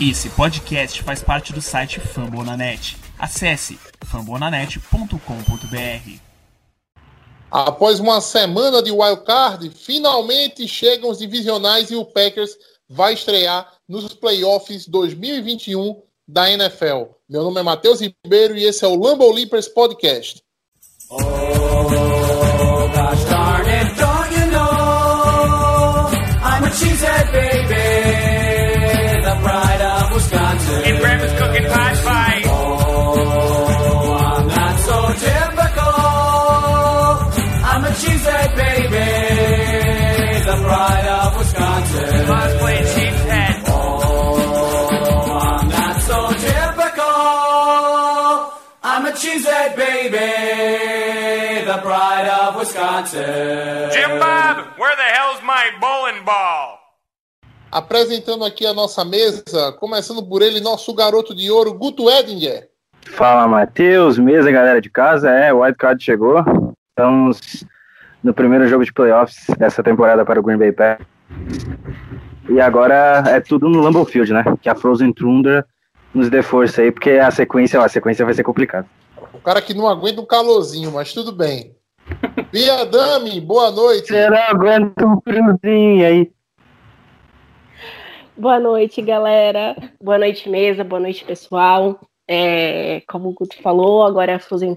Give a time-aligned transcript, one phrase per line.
[0.00, 2.96] Esse podcast faz parte do site Fambonanet.
[3.18, 6.20] Acesse fambonanet.com.br.
[7.50, 12.56] Após uma semana de wildcard, finalmente chegam os divisionais e o Packers
[12.88, 17.06] vai estrear nos playoffs 2021 da NFL.
[17.28, 20.40] Meu nome é Matheus Ribeiro e esse é o Lambo Leapers Podcast.
[21.10, 21.18] Oh,
[22.94, 26.10] gosh darn it, don't you know
[26.42, 27.53] I'm a cheesehead baby,
[52.64, 53.90] Wisconsin.
[53.92, 56.80] Jim Bob, where the hell's my bowling ball?
[57.70, 62.70] Apresentando aqui a nossa mesa, começando por ele, nosso garoto de ouro, Guto Edinger.
[63.02, 65.30] Fala, Matheus, mesa, galera de casa.
[65.30, 66.42] É, o Wildcard chegou.
[66.88, 67.64] Estamos
[68.22, 71.06] no primeiro jogo de playoffs dessa temporada para o Green Bay Packers.
[72.48, 74.44] E agora é tudo no Lambeau Field, né?
[74.62, 75.66] Que a Frozen Thunder
[76.14, 78.86] nos dê força aí, porque a sequência, a sequência vai ser complicada.
[79.32, 81.74] O cara que não aguenta um calorzinho, mas tudo bem.
[82.54, 84.14] Bia Dami, boa noite.
[84.14, 86.30] Eu não aguento um friozinho aí.
[88.36, 89.74] Boa noite, galera.
[90.00, 90.84] Boa noite, mesa.
[90.84, 91.98] Boa noite, pessoal.
[92.30, 94.76] É, como o Guto falou, agora é a Frozen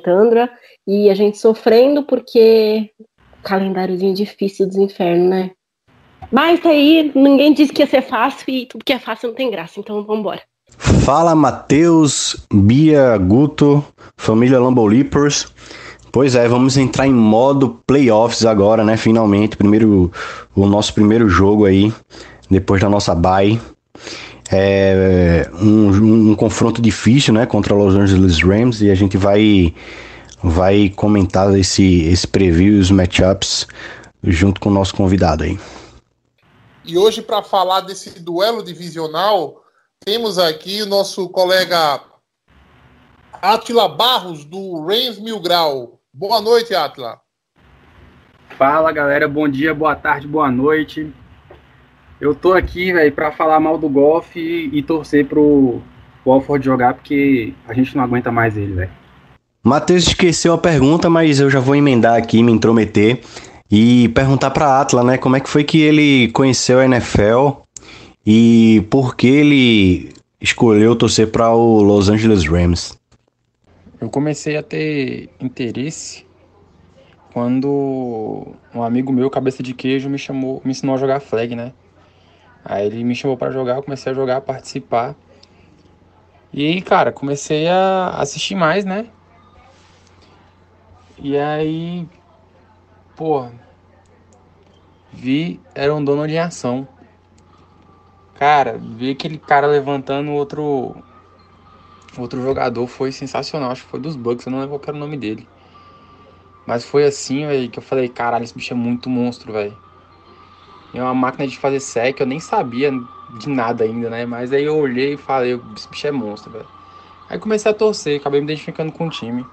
[0.00, 0.52] Tundra
[0.86, 2.90] e a gente sofrendo porque
[3.42, 5.50] calendáriozinho difícil dos infernos, né?
[6.30, 9.34] Mas tá aí, ninguém disse que ia ser fácil e tudo que é fácil não
[9.34, 10.42] tem graça, então vamos embora.
[11.06, 13.82] Fala Matheus, Bia, Guto,
[14.18, 15.50] família Lambo Leapers.
[16.12, 18.98] Pois é, vamos entrar em modo playoffs agora, né?
[18.98, 20.12] Finalmente, primeiro,
[20.54, 21.90] o nosso primeiro jogo aí
[22.50, 23.58] depois da nossa bye.
[24.50, 29.74] É um, um, confronto difícil, né, contra Los Angeles Rams e a gente vai
[30.42, 33.66] vai comentar esse esse preview, os matchups
[34.22, 35.58] junto com o nosso convidado aí.
[36.84, 39.62] E hoje para falar desse duelo divisional,
[40.04, 42.02] temos aqui o nosso colega
[43.40, 46.01] Atila Barros do Rams Mil Grau.
[46.14, 47.18] Boa noite, Atila.
[48.58, 49.26] Fala, galera.
[49.26, 51.10] Bom dia, boa tarde, boa noite.
[52.20, 55.80] Eu tô aqui, velho, pra falar mal do golfe e, e torcer pro
[56.24, 58.90] Walford jogar, porque a gente não aguenta mais ele, velho.
[59.64, 63.22] Matheus esqueceu a pergunta, mas eu já vou emendar aqui, me intrometer
[63.70, 67.62] e perguntar pra Atla, né, como é que foi que ele conheceu a NFL
[68.26, 70.12] e por que ele
[70.42, 73.00] escolheu torcer para o Los Angeles Rams.
[74.02, 76.26] Eu comecei a ter interesse
[77.32, 81.72] quando um amigo meu, cabeça de queijo, me chamou, me ensinou a jogar flag, né?
[82.64, 85.14] Aí ele me chamou para jogar, eu comecei a jogar, a participar.
[86.52, 89.06] E cara, comecei a assistir mais, né?
[91.16, 92.08] E aí,
[93.14, 93.48] pô,
[95.12, 96.88] vi, era um dono de ação.
[98.34, 101.00] Cara, ver aquele cara levantando outro
[102.18, 105.00] outro jogador foi sensacional, acho que foi dos Bucks, eu não lembro qual era o
[105.00, 105.48] nome dele.
[106.66, 109.76] Mas foi assim, velho, que eu falei, caralho, esse bicho é muito monstro, velho.
[110.94, 112.92] É uma máquina de fazer sec, eu nem sabia
[113.38, 114.26] de nada ainda, né?
[114.26, 116.68] Mas aí eu olhei e falei, esse bicho é monstro, velho.
[117.28, 119.44] Aí comecei a torcer, acabei me identificando com o time.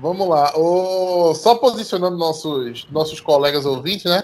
[0.00, 0.52] Vamos lá.
[0.56, 1.34] O...
[1.34, 4.22] Só posicionando nossos, nossos colegas ouvintes, né?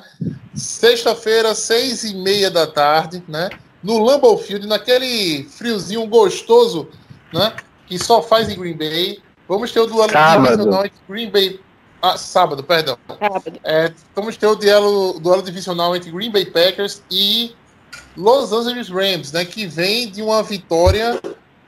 [0.55, 3.51] Sexta-feira, seis e meia da tarde, né?
[3.83, 6.89] No Lambeau Field, naquele friozinho gostoso,
[7.33, 7.55] né?
[7.87, 9.19] Que só faz em Green Bay.
[9.49, 11.61] Vamos ter o duelo divisional entre Green Bay
[12.03, 12.99] ah, sábado, perdão.
[13.19, 13.61] Sábado.
[13.65, 17.55] É, vamos ter o duelo, duelo divisional entre Green Bay Packers e
[18.17, 19.45] Los Angeles Rams, né?
[19.45, 21.21] Que vem de uma vitória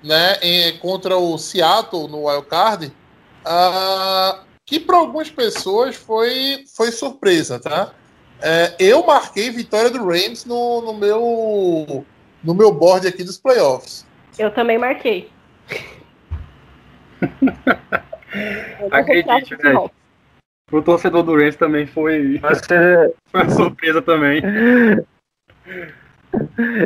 [0.02, 6.92] né, em, contra o Seattle no Wild Card, uh, que para algumas pessoas foi, foi
[6.92, 7.92] surpresa, tá?
[8.40, 12.04] É, eu marquei vitória do Rams no, no, meu,
[12.44, 14.06] no meu board aqui dos playoffs.
[14.38, 15.28] Eu também marquei.
[18.90, 19.90] Acredite, velho.
[20.70, 23.14] O torcedor do Rams também foi, Você...
[23.26, 24.42] foi uma surpresa também.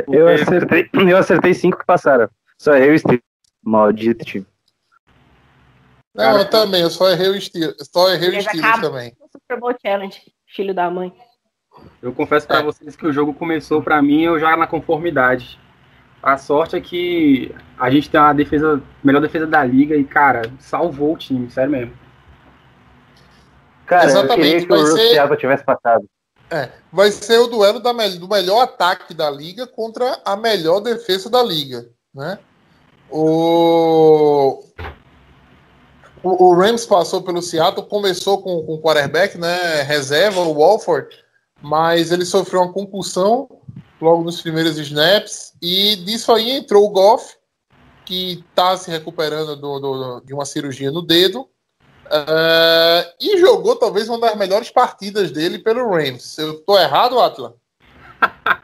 [0.07, 2.29] Eu acertei, eu acertei cinco que passaram.
[2.57, 3.19] Só errei o estilo.
[3.61, 4.45] Maldito time.
[6.15, 7.73] Não, Cara, eu também, eu só errei o estilo.
[7.79, 9.13] Só errei o estilo também.
[9.31, 11.13] Super Bowl Challenge, filho da mãe.
[12.01, 12.63] Eu confesso para é.
[12.63, 15.59] vocês que o jogo começou para mim eu já na conformidade.
[16.23, 20.49] A sorte é que a gente tem a defesa, melhor defesa da liga e, cara,
[20.57, 21.93] salvou o time, sério mesmo.
[23.85, 25.09] Cara, Exatamente, eu queria que o ser...
[25.09, 26.05] Seattle tivesse passado.
[26.49, 31.29] É, vai ser o duelo da, do melhor ataque da liga contra a melhor defesa
[31.29, 32.39] da liga, né?
[33.09, 34.63] O,
[36.23, 39.81] o, o Rams passou pelo Seattle, começou com, com o quarterback, né?
[39.81, 41.07] Reserva, o Walford,
[41.61, 43.49] mas ele sofreu uma concussão
[44.03, 47.35] logo nos primeiros snaps, e disso aí entrou o Goff,
[48.05, 54.09] que está se recuperando do, do, de uma cirurgia no dedo, uh, e jogou talvez
[54.09, 56.37] uma das melhores partidas dele pelo Rams.
[56.37, 57.55] Eu tô errado, Atla?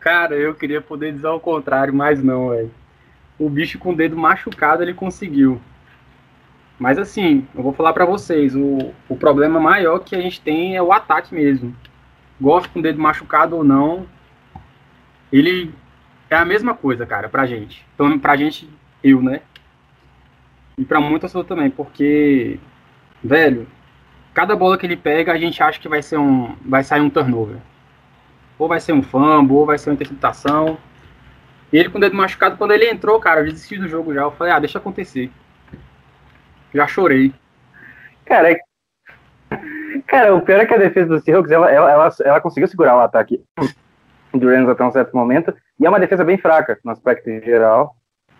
[0.00, 2.72] Cara, eu queria poder dizer o contrário, mas não, velho.
[3.38, 5.60] O bicho com o dedo machucado ele conseguiu.
[6.78, 10.76] Mas assim, eu vou falar para vocês, o, o problema maior que a gente tem
[10.76, 11.76] é o ataque mesmo.
[12.40, 14.06] Gosto com o dedo machucado ou não,
[15.32, 15.74] ele
[16.28, 17.84] é a mesma coisa, cara, pra gente.
[17.94, 18.68] Então, pra gente,
[19.02, 19.40] eu, né?
[20.76, 22.58] E pra muitas pessoas também, porque,
[23.22, 23.66] velho,
[24.34, 26.54] cada bola que ele pega, a gente acha que vai ser um.
[26.64, 27.58] vai sair um turnover.
[28.58, 30.78] Ou vai ser um fumble, ou vai ser uma interceptação.
[31.72, 34.22] E ele com o dedo machucado, quando ele entrou, cara, eu desisti do jogo já.
[34.22, 35.30] Eu falei, ah, deixa acontecer.
[36.72, 37.32] Já chorei.
[38.26, 38.58] Cara, é...
[40.06, 42.96] cara, o pior é que a defesa do Seahawks, ela, ela, ela, ela conseguiu segurar
[42.96, 43.42] o ataque
[44.38, 47.96] do Rams até um certo momento, e é uma defesa bem fraca no aspecto geral.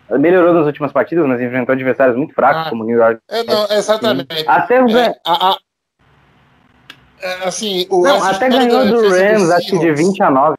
[0.09, 3.19] Melhorou nas últimas partidas, mas enfrentou adversários muito fracos, ah, como o New York.
[3.29, 4.47] É, não, exatamente.
[4.47, 5.57] Até é, a, a,
[7.23, 10.55] é, assim, o não, até ganhou do Rams, acho que de 20 a 9.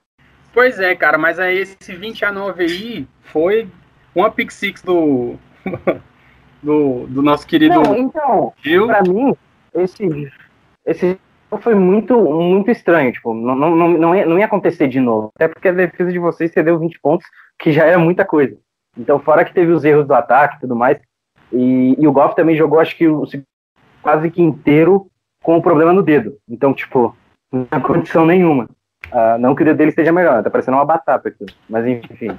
[0.53, 3.69] Pois é, cara, mas aí esse 20 a 9 aí foi
[4.15, 5.35] uma pick six do,
[6.63, 7.75] do, do nosso querido.
[7.75, 8.87] Não, então, Gil.
[8.87, 9.37] pra mim,
[9.75, 10.33] esse,
[10.87, 11.21] esse
[11.59, 13.13] foi muito, muito estranho.
[13.13, 15.33] Tipo, não, não, não, ia, não ia acontecer de novo.
[15.35, 17.27] Até porque a defesa de vocês cedeu 20 pontos,
[17.59, 18.57] que já era muita coisa.
[18.97, 20.99] Então, fora que teve os erros do ataque e tudo mais.
[21.53, 23.07] E, e o Goff também jogou, acho que
[24.03, 25.09] quase que inteiro
[25.43, 26.37] com o problema no dedo.
[26.49, 27.17] Então, tipo,
[27.53, 28.69] não tinha condição nenhuma.
[29.13, 31.45] Uh, não que o dedo dele esteja melhor, tá parecendo uma batata aqui.
[31.69, 32.39] Mas enfim.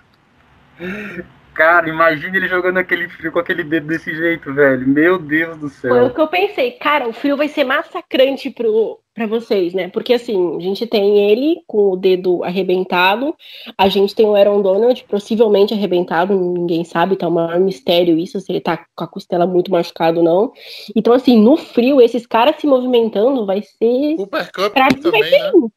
[1.56, 4.86] Cara, imagine ele jogando aquele frio com aquele dedo desse jeito, velho.
[4.86, 5.90] Meu Deus do céu.
[5.90, 6.72] Foi o que eu pensei.
[6.72, 9.88] Cara, o frio vai ser massacrante pro, pra vocês, né?
[9.88, 13.34] Porque assim, a gente tem ele com o dedo arrebentado,
[13.78, 18.42] a gente tem o Aaron Donald possivelmente arrebentado, ninguém sabe, tá um maior mistério isso,
[18.42, 20.52] se ele tá com a costela muito machucado ou não.
[20.94, 24.18] Então, assim, no frio, esses caras se movimentando vai ser.
[24.18, 25.52] Super Cup pra mim também, vai ser né?
[25.52, 25.72] lindo.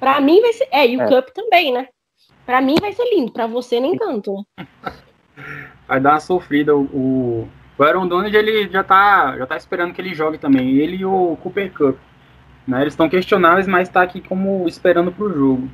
[0.00, 0.68] Pra mim vai ser.
[0.70, 1.06] É, e o é.
[1.06, 1.86] Cup também, né?
[2.46, 4.64] Pra mim vai ser lindo, pra você nem tanto, né?
[5.86, 6.74] Vai dar uma sofrida.
[6.76, 7.48] O,
[7.78, 10.76] o Aaron Donald ele já tá, já tá esperando que ele jogue também.
[10.76, 11.96] Ele e o Cooper Cup.
[12.66, 12.82] Né?
[12.82, 15.70] Eles estão questionáveis, mas tá aqui como esperando pro jogo.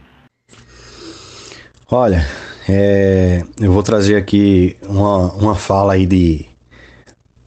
[1.90, 2.25] Olha,
[2.69, 6.46] é, eu vou trazer aqui uma, uma fala aí de.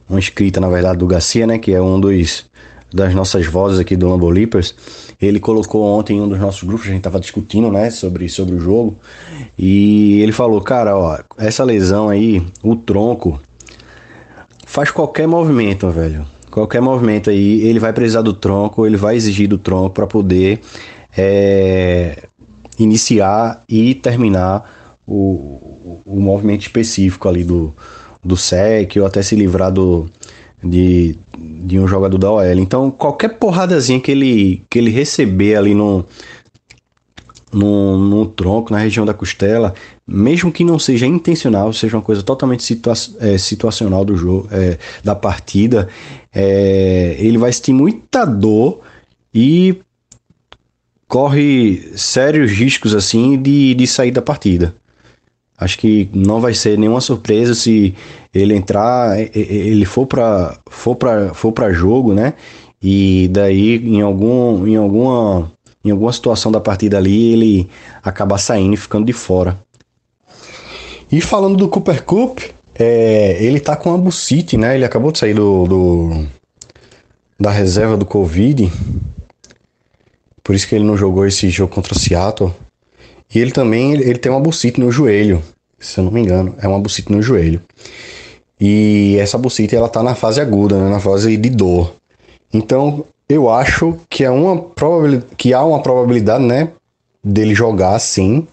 [0.08, 1.58] Uma escrita, na verdade, do Garcia, né?
[1.58, 2.48] Que é um dos
[2.92, 5.07] das nossas vozes aqui do Lambo Leapers.
[5.20, 8.54] Ele colocou ontem em um dos nossos grupos, a gente tava discutindo, né, sobre, sobre
[8.54, 8.96] o jogo,
[9.58, 13.40] e ele falou, cara, ó, essa lesão aí, o tronco,
[14.64, 16.24] faz qualquer movimento, velho.
[16.50, 20.60] Qualquer movimento aí, ele vai precisar do tronco, ele vai exigir do tronco para poder
[21.16, 22.22] é,
[22.78, 24.70] iniciar e terminar
[25.06, 27.74] o, o movimento específico ali do,
[28.24, 30.08] do sec, ou até se livrar do,
[30.62, 31.16] de,
[31.68, 32.58] de um jogador da OL.
[32.58, 36.04] Então, qualquer porradazinha que ele, que ele receber ali no,
[37.52, 39.74] no, no tronco, na região da costela,
[40.06, 44.78] mesmo que não seja intencional, seja uma coisa totalmente situa é, situacional do jogo, é,
[45.04, 45.88] da partida,
[46.34, 48.80] é, ele vai sentir muita dor
[49.34, 49.76] e
[51.06, 54.74] corre sérios riscos assim de, de sair da partida.
[55.58, 57.94] Acho que não vai ser nenhuma surpresa se
[58.32, 62.34] ele entrar, ele for para for para for para jogo, né?
[62.80, 65.50] E daí em algum em alguma
[65.84, 67.70] em alguma situação da partida ali ele
[68.02, 69.58] acabar saindo e ficando de fora.
[71.10, 72.38] E falando do Cooper Cup,
[72.78, 74.76] é, ele tá com a bucite, né?
[74.76, 76.26] Ele acabou de sair do, do
[77.40, 78.70] da reserva do Covid.
[80.44, 82.54] Por isso que ele não jogou esse jogo contra o Seattle.
[83.34, 85.42] E ele também ele, tem uma bucite no joelho,
[85.78, 87.60] se eu não me engano, é uma bucite no joelho.
[88.60, 91.94] E essa bucite ela tá na fase aguda, né, na fase de dor.
[92.52, 96.70] Então, eu acho que é uma probabilidade, que há uma probabilidade, né,
[97.22, 98.46] dele jogar sim.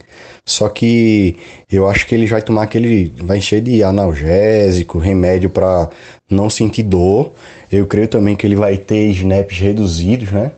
[0.45, 1.37] Só que
[1.71, 3.11] eu acho que ele vai tomar aquele.
[3.17, 5.89] Vai encher de analgésico, remédio para
[6.29, 7.33] não sentir dor.
[7.71, 10.51] Eu creio também que ele vai ter snaps reduzidos, né?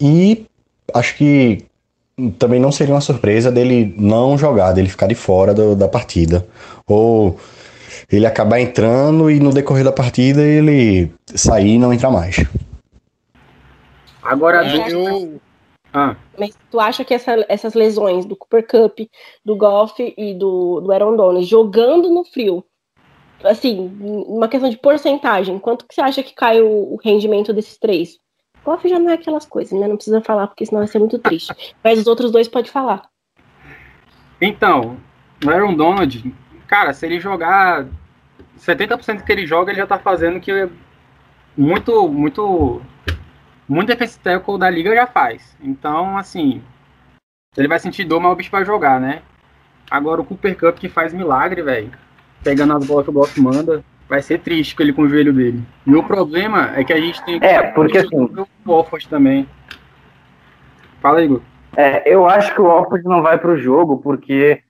[0.00, 0.46] E
[0.94, 1.64] acho que
[2.38, 6.46] também não seria uma surpresa dele não jogar, dele ficar de fora do, da partida.
[6.86, 7.38] Ou
[8.10, 12.36] ele acabar entrando e no decorrer da partida ele sair e não entrar mais.
[14.22, 15.40] Agora, é, eu...
[15.92, 19.00] Ah, Mas tu acha que essa- essas lesões do Cooper Cup,
[19.44, 22.64] do Goff e do, do Aaron Donald jogando no frio,
[23.42, 27.76] assim, uma questão de porcentagem, quanto que você acha que cai o, o rendimento desses
[27.76, 28.18] três?
[28.70, 29.88] Goff já não é aquelas coisas, né?
[29.88, 31.52] Não precisa falar, porque senão vai ser muito triste.
[31.82, 33.02] Mas os outros dois pode falar.
[34.40, 34.96] Então,
[35.44, 36.34] o Aaron Donald,
[36.68, 37.86] cara, se ele jogar
[38.58, 40.68] 70% que ele joga, ele já tá fazendo que
[41.56, 42.80] muito, muito,
[43.68, 45.56] muito defensive da liga já faz.
[45.60, 46.62] Então, assim,
[47.56, 49.22] ele vai sentir dor, mas o bicho vai jogar, né?
[49.90, 51.90] Agora o Cooper Cup que faz milagre, velho.
[52.44, 55.32] Pegando as bolas que o Goff manda, vai ser triste com ele com o joelho
[55.32, 55.62] dele.
[55.86, 59.48] E o problema é que a gente tem que É, porque assim- o Wolford também.
[61.00, 61.40] Fala aí, Gu.
[61.76, 64.60] É, eu acho que o Alford não vai pro jogo porque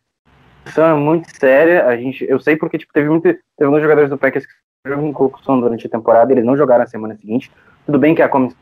[0.67, 1.87] a situação é muito séria.
[1.87, 4.53] A gente, eu sei porque tipo, teve, muito, teve alguns jogadores do Packers que
[4.87, 7.51] jogam com concussão durante a temporada, eles não jogaram na semana seguinte.
[7.87, 8.59] Tudo bem que a comissão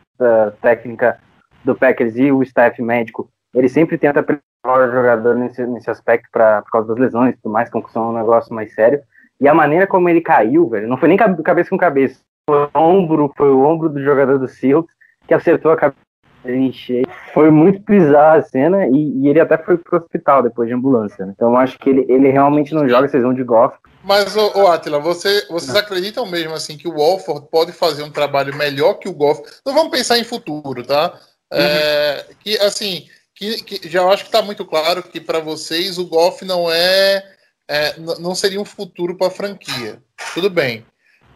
[0.63, 1.19] técnica
[1.65, 6.29] do Packers e o staff médico, ele sempre tenta preparar o jogador nesse, nesse aspecto
[6.31, 9.01] pra, por causa das lesões e tudo mais, concussão é um negócio mais sério.
[9.41, 12.59] E a maneira como ele caiu, velho, não foi nem cabe- cabeça com cabeça, foi
[12.59, 14.95] o ombro, foi o ombro do jogador do Seahawks
[15.27, 15.99] que acertou a cabeça
[16.47, 17.07] em cheio.
[17.35, 21.27] Foi muito bizarra a cena e, e ele até foi pro hospital depois de ambulância.
[21.27, 21.33] né?
[21.35, 23.77] Então eu acho que ele, ele realmente não joga, vocês vão de golfe.
[24.03, 28.11] Mas, ô, ô Atila, você, vocês acreditam mesmo assim que o Walford pode fazer um
[28.11, 29.43] trabalho melhor que o Goff?
[29.67, 31.13] Não vamos pensar em futuro, tá?
[31.53, 36.07] É, que assim, que, que já acho que está muito claro que para vocês o
[36.07, 37.23] Goff não é,
[37.69, 40.03] é, não seria um futuro para a franquia.
[40.35, 40.85] Tudo bem.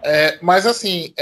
[0.03, 1.15] É, mas assim,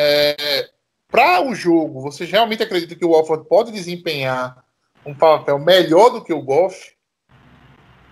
[1.10, 4.64] para o jogo, vocês realmente acreditam que o Walford pode desempenhar
[5.04, 6.92] um papel melhor do que o Goff?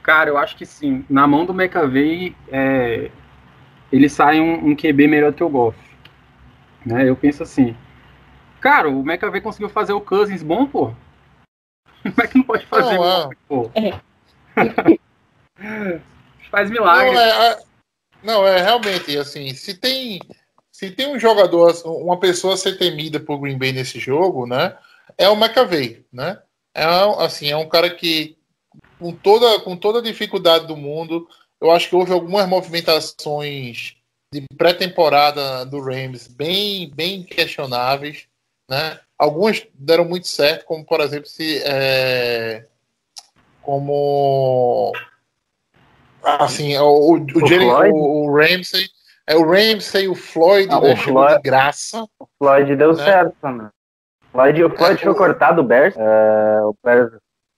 [0.03, 1.05] Cara, eu acho que sim.
[1.09, 3.11] Na mão do McAvey, é,
[3.93, 5.79] ele sai um, um QB melhor que o Goff.
[6.85, 7.09] Né?
[7.09, 7.77] Eu penso assim.
[8.61, 10.93] Cara, o McAvey conseguiu fazer o Cousins bom, pô.
[12.03, 13.37] Como é que não pode fazer Não, o é.
[13.47, 13.71] Pô?
[16.51, 17.13] Faz milagre.
[17.13, 17.59] Não, é, é-
[18.23, 20.21] não, é realmente assim, se tem
[20.73, 24.77] se tem um jogador, uma pessoa a ser temida por Green Bay nesse jogo, né?
[25.17, 26.41] É o McAvey, né?
[26.73, 26.85] É
[27.19, 28.37] assim, é um cara que
[28.99, 31.29] com toda com toda a dificuldade do mundo,
[31.61, 33.97] eu acho que houve algumas movimentações
[34.33, 38.27] de pré-temporada do Rams bem bem questionáveis,
[38.71, 39.01] né?
[39.19, 42.67] Algumas deram muito certo, como por exemplo se é,
[43.63, 44.93] como
[46.23, 48.87] assim o, o, o, Jerry- o- o Ramsey
[49.27, 52.95] é o Ramsey e o Floyd Ah, né, o Floyd- de graça O Floyd deu
[52.95, 53.05] Né?
[53.05, 53.69] certo também.
[54.33, 57.13] Floyd, o Floyd É, foi o- cortado do Bears, é, o Bears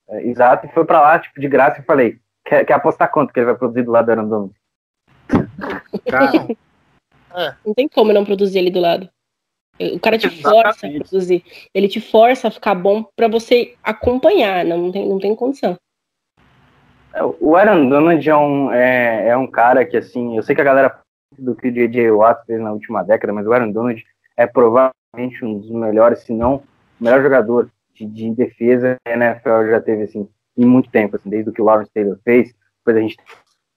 [0.08, 3.32] é, exato, e foi pra lá, tipo, de graça, e falei, quer, quer apostar quanto
[3.32, 4.54] que ele vai produzir do lado do Aaron Donald?
[6.08, 6.32] Cara,
[7.64, 9.08] Não tem como não produzir ele do lado.
[9.78, 11.08] O cara te força a Exatamente.
[11.08, 11.44] produzir.
[11.72, 14.64] Ele te força a ficar bom pra você acompanhar.
[14.64, 15.76] Não, não, tem, não tem condição.
[17.14, 20.60] É, O Aaron Donald é um, é, é um cara que, assim, eu sei que
[20.60, 20.98] a galera
[21.38, 22.10] do que o J.J.
[22.10, 24.04] Watt fez na última década, mas o Aaron Donald
[24.36, 26.62] é provavelmente um dos melhores, se não o
[27.04, 31.30] melhor jogador de, de defesa que a NFL já teve, assim, em muito tempo, assim,
[31.30, 33.26] desde o que o Lawrence Taylor fez, depois a gente tem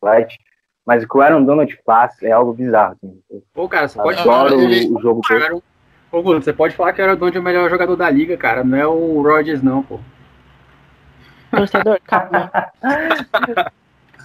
[0.01, 0.37] o Light,
[0.85, 3.19] mas o que o Aaron Donald faz é algo bizarro, assim.
[3.53, 4.41] Pô, cara, você pode falar.
[4.45, 5.21] adoro ele- o, o jogo.
[5.21, 5.55] Cara,
[6.11, 8.63] Ô, Guto, você pode falar que o Donald é o melhor jogador da liga, cara.
[8.63, 9.99] Não é o Rodgers, não, pô.
[11.55, 12.51] Torcedor, calma.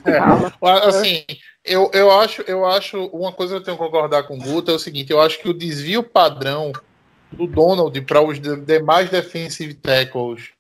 [0.05, 0.53] Calma.
[0.87, 1.25] Assim,
[1.65, 4.71] eu, eu, acho, eu acho uma coisa que eu tenho que concordar com o Guto
[4.71, 6.73] é o seguinte: eu acho que o desvio padrão
[7.31, 10.51] do Donald para os de- demais defensive tackles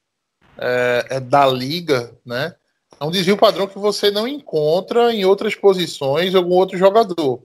[0.58, 2.54] é, é da liga, né?
[3.00, 7.40] É um desvio padrão que você não encontra em outras posições algum outro jogador,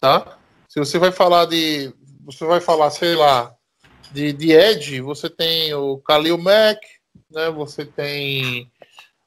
[0.00, 0.38] tá?
[0.68, 1.92] Se você vai falar de,
[2.24, 3.54] você vai falar, sei lá,
[4.10, 6.80] de, de Edge, você tem o Khalil Mack,
[7.30, 7.50] né?
[7.50, 8.70] Você tem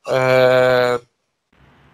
[0.08, 1.00] é,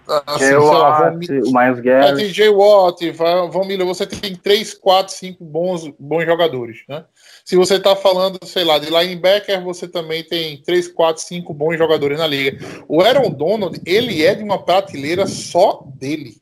[0.07, 2.15] assim, lá, Von Watt, Miles Garrett.
[2.15, 7.05] tem Jay Watt, Von Miller, você tem 3, 4, 5 bons, bons jogadores, né?
[7.43, 11.77] Se você tá falando, sei lá, de linebacker, você também tem 3, 4, 5 bons
[11.77, 12.57] jogadores na liga.
[12.87, 16.37] O Aaron Donald, ele é de uma prateleira só dele.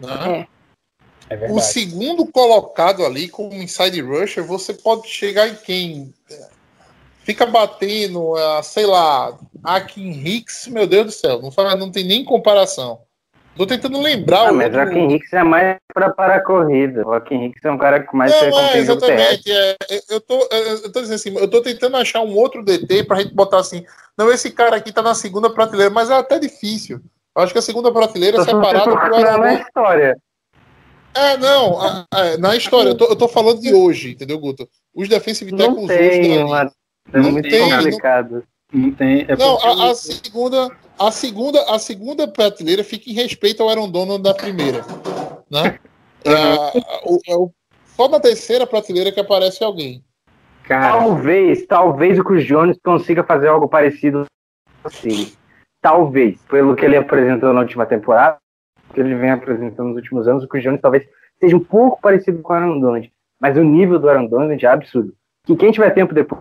[0.00, 0.48] Né?
[0.48, 0.52] É.
[1.30, 6.12] É O segundo colocado ali, como inside rusher, você pode chegar em quem?
[7.24, 12.04] Fica batendo, ah, sei lá, Akin Hicks, meu Deus do céu, não, fala- não tem
[12.04, 13.00] nem comparação.
[13.54, 17.02] Tô tentando lembrar Ah, o mas o Joaquim Hicks é mais pra parar a corrida.
[17.02, 18.78] O Joaquim Hicks é um cara que mais Não, é, terrestre.
[18.80, 19.52] exatamente.
[19.52, 19.76] É,
[20.08, 23.34] eu, tô, eu tô dizendo assim, eu tô tentando achar um outro DT pra gente
[23.34, 23.84] botar assim.
[24.16, 26.98] Não, esse cara aqui tá na segunda prateleira, mas é até difícil.
[27.36, 30.16] Eu acho que a segunda prateleira é separada pro procurar na história.
[31.14, 34.66] É, não, a- a- na história, eu tô, eu tô falando de hoje, entendeu, Guto?
[34.94, 36.72] Os defensive tackles hoje uma...
[37.12, 38.44] É Não muito tem, não- complicado.
[38.72, 39.22] Não tem.
[39.28, 40.68] É Não, a, a segunda,
[40.98, 44.84] a segunda, a segunda prateleira fica em respeito ao Aaron Donald da primeira,
[45.50, 45.78] né?
[46.24, 47.50] É, o- é o-
[47.96, 50.04] só na terceira prateleira que aparece alguém.
[50.62, 54.24] Cara, Talvez, talvez o Chris Jones consiga fazer algo parecido
[54.84, 55.32] assim.
[55.80, 58.38] Talvez, pelo que ele apresentou na última temporada,
[58.94, 61.04] que ele vem apresentando nos últimos anos, o Chris Jones talvez
[61.40, 63.12] seja um pouco parecido com o Aaron Donald.
[63.40, 65.12] Mas o nível do Aaron Donald é absurdo.
[65.44, 66.40] Que quem tiver tempo depois,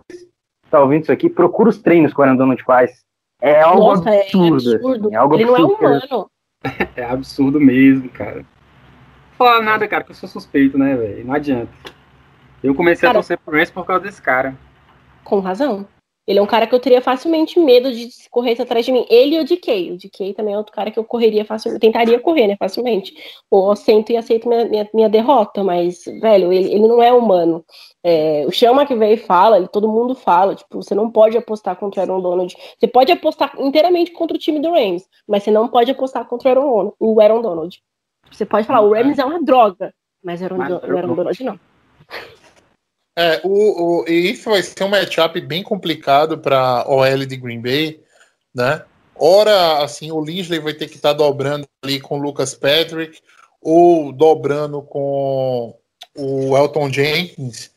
[0.71, 3.03] tá ouvindo isso aqui, procura os treinos que o Aaron Donald faz.
[3.41, 4.55] É algo Nossa, é absurdo.
[4.75, 5.05] absurdo.
[5.07, 5.85] assim, é algo Ele não é absurdo.
[5.85, 6.31] humano.
[6.95, 8.37] é absurdo mesmo, cara.
[8.37, 8.45] Não
[9.37, 11.25] falar nada, cara, que eu sou suspeito, né, velho?
[11.25, 11.71] Não adianta.
[12.63, 14.55] Eu comecei Cara- a torcer pro Rams por causa desse cara.
[15.23, 15.87] Com razão.
[16.27, 19.05] Ele é um cara que eu teria facilmente medo de se corresse atrás de mim.
[19.09, 19.91] Ele e o DK.
[19.91, 21.81] O DK também é outro cara que eu correria facilmente.
[21.81, 22.55] Tentaria correr, né?
[22.57, 23.13] Facilmente.
[23.49, 25.63] Ou sento e aceito minha, minha, minha derrota.
[25.63, 27.65] Mas, velho, ele, ele não é humano.
[28.03, 30.55] É, o Chama que veio e fala, ele, todo mundo fala.
[30.55, 32.55] Tipo, você não pode apostar contra o Aaron Donald.
[32.79, 35.07] Você pode apostar inteiramente contra o time do Rams.
[35.27, 37.81] Mas você não pode apostar contra o Aaron, o Aaron Donald.
[38.31, 39.93] Você pode falar, o Rams é uma droga.
[40.23, 41.15] Mas o Aaron, Mas o Aaron.
[41.15, 41.70] Donald não.
[43.15, 47.61] É, o, o, e isso vai ser um matchup bem complicado para OL de Green
[47.61, 48.01] Bay,
[48.55, 48.83] né?
[49.15, 53.19] Ora, assim, o Linsley vai ter que estar dobrando ali com o Lucas Patrick,
[53.61, 55.77] ou dobrando com
[56.15, 57.71] o Elton Jenkins,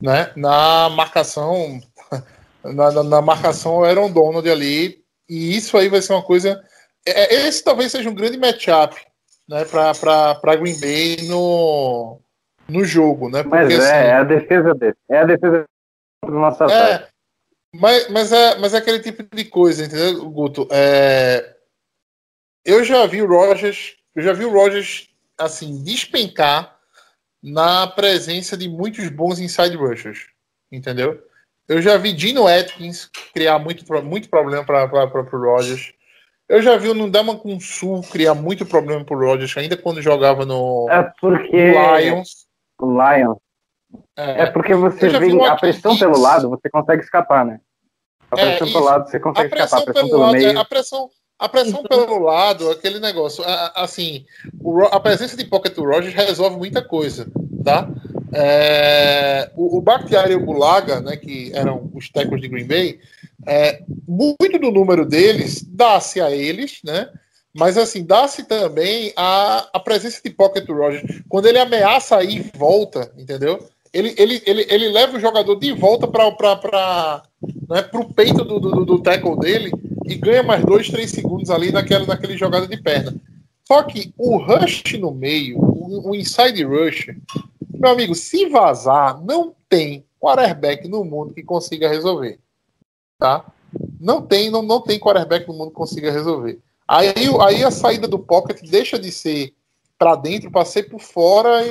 [0.00, 0.32] né?
[0.36, 1.80] Na marcação,
[2.64, 6.62] na, na, na marcação Aaron Donald ali, e isso aí vai ser uma coisa.
[7.04, 8.96] é, esse talvez seja um grande matchup,
[9.48, 9.64] né?
[9.64, 12.20] Para Green Bay no,
[12.68, 13.42] no jogo, né?
[13.42, 14.96] Mas Porque, é, assim, é a defesa dele.
[15.08, 15.64] É a defesa
[16.24, 17.04] do nosso ataque.
[17.04, 17.08] é,
[17.74, 20.66] mas, mas, é, mas é aquele tipo de coisa, entendeu, Guto?
[20.70, 21.54] É,
[22.64, 25.08] eu já vi o Rogers, eu já vi o Rogers
[25.38, 26.76] assim, despencar
[27.42, 30.26] na presença de muitos bons inside rushers,
[30.72, 31.22] entendeu?
[31.68, 35.92] Eu já vi Dino Atkins criar muito, muito problema para o Rogers.
[36.48, 40.00] Eu já vi o Nundama com Sul criar muito problema para o Rogers, ainda quando
[40.00, 42.45] jogava no, É porque no Lions.
[42.78, 43.34] O Lion
[44.16, 47.60] É, é porque você vem a pressão pelo lado, você consegue escapar, né?
[48.30, 48.84] A É, pressão pelo isso.
[48.84, 50.48] lado você a consegue escapar, pressão a pressão pelo pelo lado, meio.
[50.48, 54.24] é, a pressão, a pressão pelo lado, aquele negócio, a- a- assim,
[54.90, 57.26] a presença de Pocket Rogers resolve muita coisa,
[57.64, 57.88] tá?
[58.32, 63.00] É, o, o Bakhtiari e o Bulaga, né, que eram os tackles de Green Bay,
[63.46, 67.08] é, muito do número deles dá-se a eles, né?
[67.56, 71.22] Mas assim, dá-se também a, a presença de Pocket do Rogers.
[71.28, 73.66] Quando ele ameaça aí e volta, entendeu?
[73.92, 77.22] Ele, ele, ele, ele leva o jogador de volta para
[77.68, 79.70] né, o peito do, do, do tackle dele
[80.04, 83.14] e ganha mais dois, três segundos ali naquela, naquele jogada de perna.
[83.66, 87.06] Só que o rush no meio, o, o inside rush,
[87.74, 92.38] meu amigo, se vazar, não tem quarterback no mundo que consiga resolver.
[93.18, 93.44] Tá?
[93.98, 96.58] Não tem, não, não tem quarterback no mundo que consiga resolver.
[96.88, 99.54] Aí, aí a saída do pocket deixa de ser
[99.98, 101.62] para dentro para ser por fora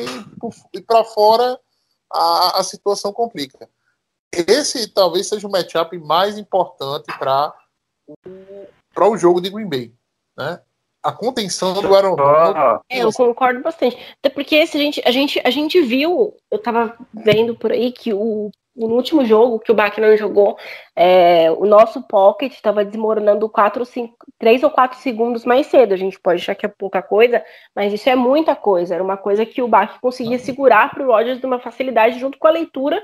[0.73, 1.59] e, para fora
[2.11, 3.69] a, a situação complica.
[4.33, 7.53] Esse talvez seja o matchup mais importante para
[8.93, 9.93] para o jogo de Green Bay,
[10.37, 10.61] né?
[11.03, 12.15] A contenção do Aaron.
[12.17, 13.97] Ó, É, eu concordo bastante.
[14.19, 17.91] Até porque se a gente, a gente, a gente viu, eu tava vendo por aí
[17.91, 20.57] que o, no último jogo que o Buckner jogou,
[20.95, 25.93] é, o nosso pocket estava desmoronando 4, 5, 3 ou 4 segundos mais cedo.
[25.93, 27.43] A gente pode achar que é pouca coisa,
[27.75, 28.95] mas isso é muita coisa.
[28.95, 32.37] Era uma coisa que o Bach conseguia segurar para o Rodgers de uma facilidade junto
[32.37, 33.01] com a leitura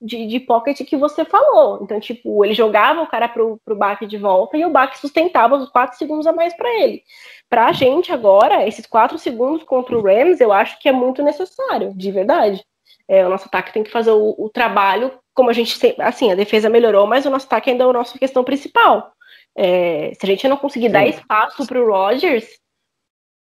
[0.00, 1.78] de, de pocket que você falou.
[1.82, 5.56] Então, tipo, ele jogava o cara pro, pro Bach de volta e o Bach sustentava
[5.56, 7.02] os 4 segundos a mais para ele.
[7.48, 11.92] Pra gente agora, esses quatro segundos contra o Rams, eu acho que é muito necessário,
[11.94, 12.64] de verdade.
[13.08, 16.02] É, o nosso ataque tem que fazer o, o trabalho, como a gente sempre.
[16.02, 19.12] Assim, a defesa melhorou, mas o nosso ataque ainda é a nossa questão principal.
[19.56, 22.58] É, se a gente não conseguir dar espaço pro Rodgers,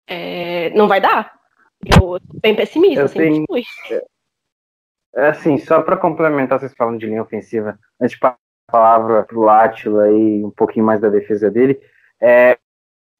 [0.08, 1.38] é, não vai dar.
[1.84, 3.62] Eu tô bem pessimista, Eu sempre tenho- fui.
[5.14, 9.22] É assim, só para complementar, vocês falando de linha ofensiva, antes de passar a palavra
[9.24, 11.80] pro Látila e um pouquinho mais da defesa dele,
[12.20, 12.56] é, o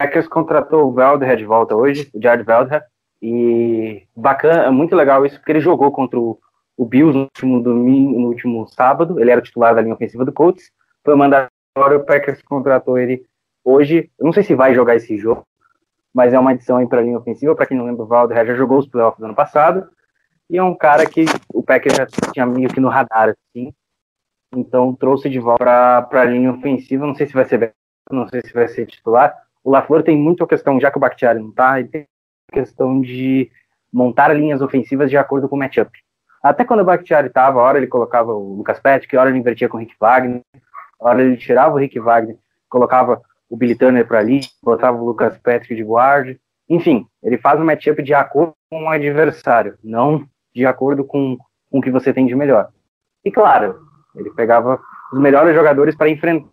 [0.02, 2.84] Packers contratou o Velder de volta hoje, o Jared Velder,
[3.20, 6.38] e bacana, é muito legal isso, porque ele jogou contra o,
[6.76, 10.32] o Bills no último domingo, no último sábado, ele era titular da linha ofensiva do
[10.32, 10.70] Colts,
[11.04, 13.24] foi mandado embora, o Packers contratou ele
[13.64, 15.46] hoje, eu não sei se vai jogar esse jogo,
[16.14, 18.46] mas é uma adição aí para a linha ofensiva, para quem não lembra, o Valder
[18.46, 19.88] já jogou os playoffs do ano passado,
[20.50, 23.72] e é um cara que o Packers já tinha meio que no radar, assim.
[24.56, 27.06] Então trouxe de volta para a linha ofensiva.
[27.06, 27.74] Não sei se vai ser
[28.10, 29.36] não sei se vai ser titular.
[29.62, 32.06] O LaFleur tem muito a questão, já que o Bakhtiari não tá, ele tem
[32.52, 33.50] questão de
[33.92, 35.90] montar linhas ofensivas de acordo com o matchup.
[36.42, 39.38] Até quando o Bakhtiari tava, a hora ele colocava o Lucas Patrick, a hora ele
[39.38, 40.42] invertia com o Rick Wagner.
[41.00, 42.36] A hora ele tirava o Rick Wagner,
[42.68, 46.36] colocava o Billy Turner para ali, botava o Lucas Patrick de guarda.
[46.68, 51.36] Enfim, ele faz um matchup de acordo com o adversário, não de acordo com,
[51.70, 52.68] com o que você tem de melhor.
[53.24, 53.80] E claro,
[54.14, 54.80] ele pegava
[55.12, 56.48] os melhores jogadores para enfrentar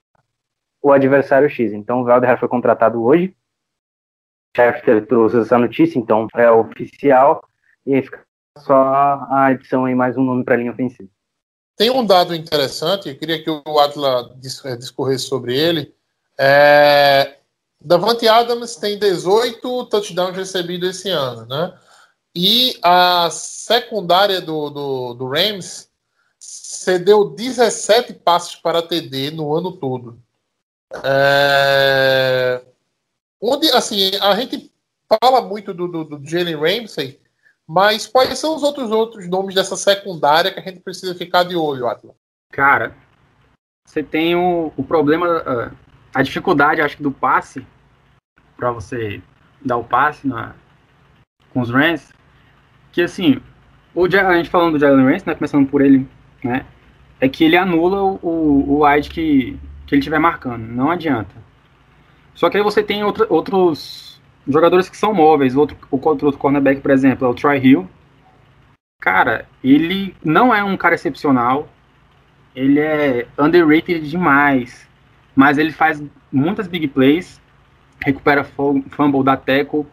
[0.81, 1.73] o adversário X.
[1.73, 3.35] Então o Valder foi contratado hoje.
[4.55, 7.43] Schefter trouxe essa notícia, então é oficial.
[7.85, 8.23] E aí fica
[8.57, 11.09] só a adição aí mais um nome para a linha ofensiva.
[11.75, 14.33] Tem um dado interessante, eu queria que o Atla
[14.79, 15.93] discorresse sobre ele.
[16.39, 17.35] É,
[17.81, 21.77] Davante Adams tem 18 touchdowns recebidos esse ano, né?
[22.33, 25.89] E a secundária do, do, do Rams
[26.39, 30.19] cedeu 17 passes para TD no ano todo.
[31.03, 32.24] É...
[33.47, 34.71] Onde, assim, a gente
[35.07, 37.19] fala muito do, do, do Jalen Ramsey,
[37.67, 41.55] mas quais são os outros outros nomes dessa secundária que a gente precisa ficar de
[41.55, 42.15] olho, Atlas?
[42.51, 42.95] Cara,
[43.85, 45.43] você tem o, o problema,
[46.11, 47.63] a dificuldade, acho que, do passe,
[48.57, 49.21] para você
[49.63, 50.55] dar o passe na,
[51.53, 52.11] com os Rams,
[52.91, 53.39] que assim,
[53.93, 56.09] o, a gente falando do Jalen Ramsey, né, começando por ele,
[56.43, 56.65] né,
[57.21, 61.44] é que ele anula o, o wide que, que ele estiver marcando, não adianta.
[62.35, 66.91] Só que aí você tem outros jogadores que são móveis, outro, o outro cornerback, por
[66.91, 67.89] exemplo, é o Troy Hill.
[69.01, 71.67] Cara, ele não é um cara excepcional,
[72.55, 74.87] ele é underrated demais,
[75.35, 77.41] mas ele faz muitas big plays,
[78.03, 79.85] recupera fumble da tackle,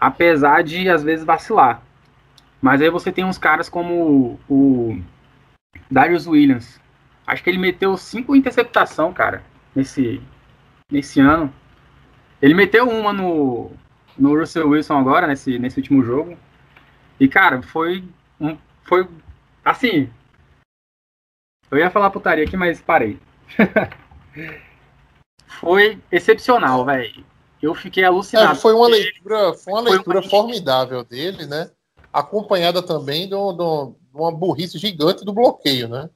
[0.00, 1.82] apesar de às vezes vacilar.
[2.60, 5.00] Mas aí você tem uns caras como o
[5.90, 6.80] Darius Williams.
[7.26, 9.42] Acho que ele meteu cinco interceptação, cara,
[9.74, 10.20] nesse,
[10.90, 11.52] nesse ano.
[12.40, 13.72] Ele meteu uma no,
[14.16, 16.36] no Russell Wilson agora, nesse, nesse último jogo.
[17.18, 18.04] E, cara, foi.
[18.40, 19.08] Um, foi.
[19.64, 20.10] Assim.
[21.70, 23.18] Eu ia falar putaria aqui, mas parei.
[25.46, 27.24] foi excepcional, velho.
[27.60, 28.52] Eu fiquei alucinado.
[28.52, 30.30] É, foi uma leitura, foi uma leitura foi uma...
[30.30, 31.70] formidável dele, né?
[32.12, 36.08] Acompanhada também de uma burrice gigante do bloqueio, né?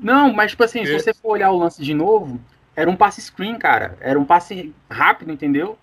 [0.00, 2.40] Não, mas tipo assim, se você for olhar o lance de novo,
[2.76, 3.96] era um passe screen, cara.
[4.00, 5.78] Era um passe rápido, entendeu?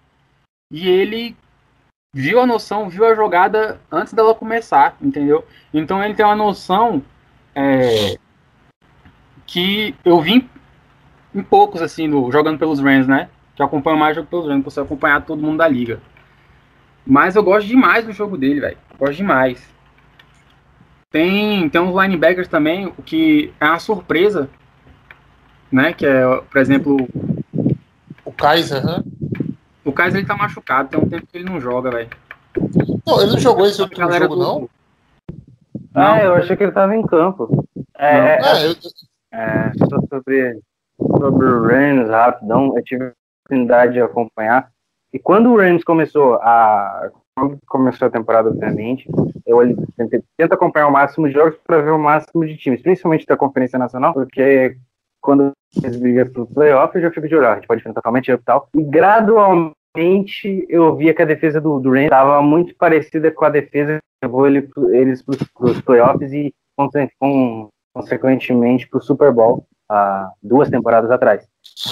[0.72, 1.36] E ele
[2.14, 5.46] viu a noção, viu a jogada antes dela começar, entendeu?
[5.74, 7.04] Então ele tem uma noção
[7.56, 8.16] é,
[9.48, 10.48] que eu vim
[11.34, 13.30] em poucos, assim, do, jogando pelos Rams, né?
[13.56, 16.00] Que acompanho mais jogo pelos Rams, consigo acompanhar todo mundo da liga.
[17.06, 18.78] Mas eu gosto demais do jogo dele, velho.
[18.98, 19.74] Gosto demais.
[21.10, 24.50] Tem, tem uns linebackers também, o que é uma surpresa,
[25.74, 25.94] né?
[25.94, 26.98] Que é, por exemplo.
[28.24, 29.04] O Kaiser, né?
[29.84, 32.10] O Kaiser ele tá machucado, tem um tempo que ele não joga, velho.
[33.06, 34.42] Não, ele não jogou esse outro jogo, do...
[34.42, 34.70] não?
[35.94, 37.66] Ah, eu achei que ele tava em campo.
[37.98, 38.76] É, é, é, eu...
[39.34, 40.60] é só sobre,
[40.98, 43.14] sobre o Rams, rapidão, eu tive a
[43.46, 44.72] oportunidade de acompanhar.
[45.12, 49.10] E quando o Rams começou a quando começou a temporada, obviamente,
[49.46, 49.60] eu
[50.38, 53.80] tento acompanhar o máximo de jogos para ver o máximo de times, principalmente da Conferência
[53.80, 54.78] Nacional, porque
[55.24, 58.30] quando eles brigam pro playoff, eu já fico de olhar, a gente pode enfrentar totalmente
[58.30, 58.68] e tal.
[58.76, 63.50] E gradualmente eu via que a defesa do, do Rams estava muito parecida com a
[63.50, 66.54] defesa que levou ele, eles para os playoffs e,
[67.20, 71.48] com, consequentemente, para o Super Bowl há duas temporadas atrás.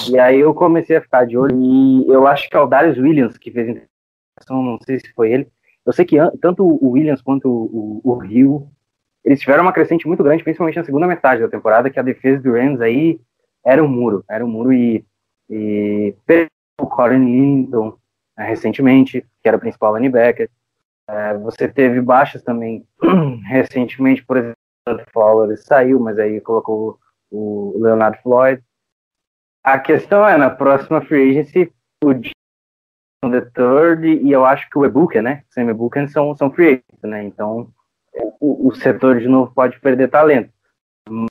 [0.10, 2.98] E aí eu comecei a ficar de olho e eu acho que é o Darius
[2.98, 3.82] Williams que fez
[4.50, 5.48] não sei se foi ele.
[5.86, 8.68] Eu sei que tanto o Williams quanto o, o, o Rio,
[9.24, 12.42] eles tiveram uma crescente muito grande, principalmente na segunda metade da temporada, que a defesa
[12.42, 13.20] do Rams aí
[13.64, 15.06] era um muro, era um muro e,
[15.50, 16.16] e
[16.80, 17.96] o Corin Lindon
[18.36, 20.50] né, recentemente, que era o principal linebacker.
[21.08, 22.86] É, você teve baixas também
[23.46, 24.56] recentemente, por exemplo,
[24.88, 28.62] o Fowler saiu, mas aí colocou o Leonard Floyd.
[29.64, 31.72] A questão é, na próxima free agency,
[32.04, 32.14] o
[33.30, 35.44] the Third e eu acho que o Ebuka, né?
[35.52, 37.24] Sam Ebuka são, são free agents, né?
[37.24, 37.72] Então
[38.40, 40.52] o, o, setor de novo pode perder talento.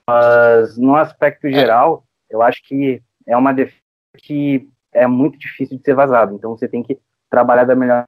[0.09, 1.53] Mas no aspecto é.
[1.53, 3.81] geral, eu acho que é uma defesa
[4.19, 6.35] que é muito difícil de ser vazado.
[6.35, 6.99] Então você tem que
[7.31, 8.05] trabalhar da melhor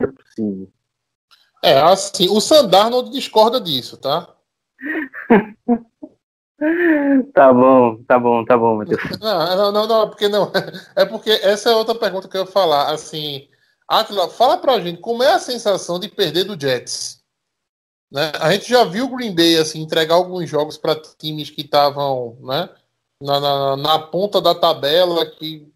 [0.00, 0.68] maneira possível.
[1.64, 4.34] É, assim, o Sandarno discorda disso, tá?
[7.34, 9.02] Tá bom, tá bom, tá bom, Matheus.
[9.20, 10.50] Não, não, não, porque não.
[10.96, 12.90] É porque essa é outra pergunta que eu ia falar.
[12.90, 13.46] Assim,
[13.86, 17.22] Atila, fala pra gente como é a sensação de perder do Jets.
[18.10, 18.32] Né?
[18.40, 22.36] A gente já viu o Green Bay assim, entregar alguns jogos para times que estavam
[22.40, 22.68] né,
[23.20, 25.66] na, na, na, ponta da tabela, que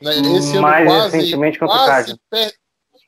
[0.00, 2.54] né, esse ano Mais quase, recentemente quase, per...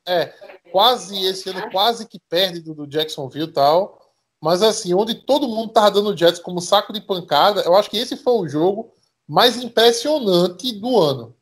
[0.06, 0.26] é,
[0.70, 4.00] quase esse ano quase que perde do, do Jacksonville e tal.
[4.42, 7.88] Mas assim, onde todo mundo tava dando o Jets como saco de pancada, eu acho
[7.88, 8.92] que esse foi o jogo
[9.28, 11.34] mais impressionante do ano.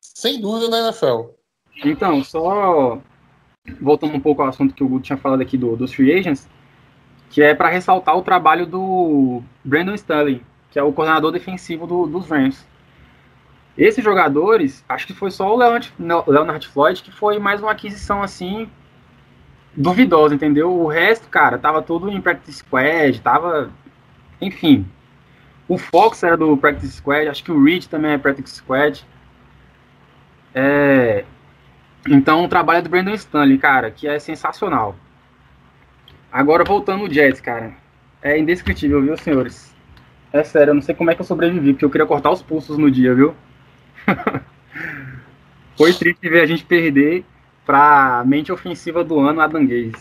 [0.00, 1.30] Sem dúvida na NFL.
[1.84, 2.98] Então, só
[3.80, 6.48] voltando um pouco ao assunto que o Guto tinha falado aqui do, dos free agents,
[7.30, 12.06] que é para ressaltar o trabalho do Brandon Staley, que é o coordenador defensivo do,
[12.06, 12.66] dos Rams.
[13.76, 18.22] Esses jogadores, acho que foi só o Leonard, Leonard Floyd que foi mais uma aquisição
[18.22, 18.68] assim
[19.76, 20.72] duvidosa, entendeu?
[20.72, 23.70] O resto, cara, tava tudo em practice squad, tava,
[24.40, 24.86] enfim.
[25.66, 29.04] O Fox era do practice squad, acho que o Reed também é practice squad.
[30.54, 31.24] É,
[32.08, 34.96] então, o trabalho do Brandon Stanley, cara, que é sensacional.
[36.30, 37.74] Agora, voltando o Jets, cara.
[38.20, 39.74] É indescritível, viu, senhores?
[40.32, 42.42] É sério, eu não sei como é que eu sobrevivi, porque eu queria cortar os
[42.42, 43.34] pulsos no dia, viu?
[45.76, 47.24] Foi triste ver a gente perder
[47.64, 49.92] pra mente ofensiva do ano, a Danguês.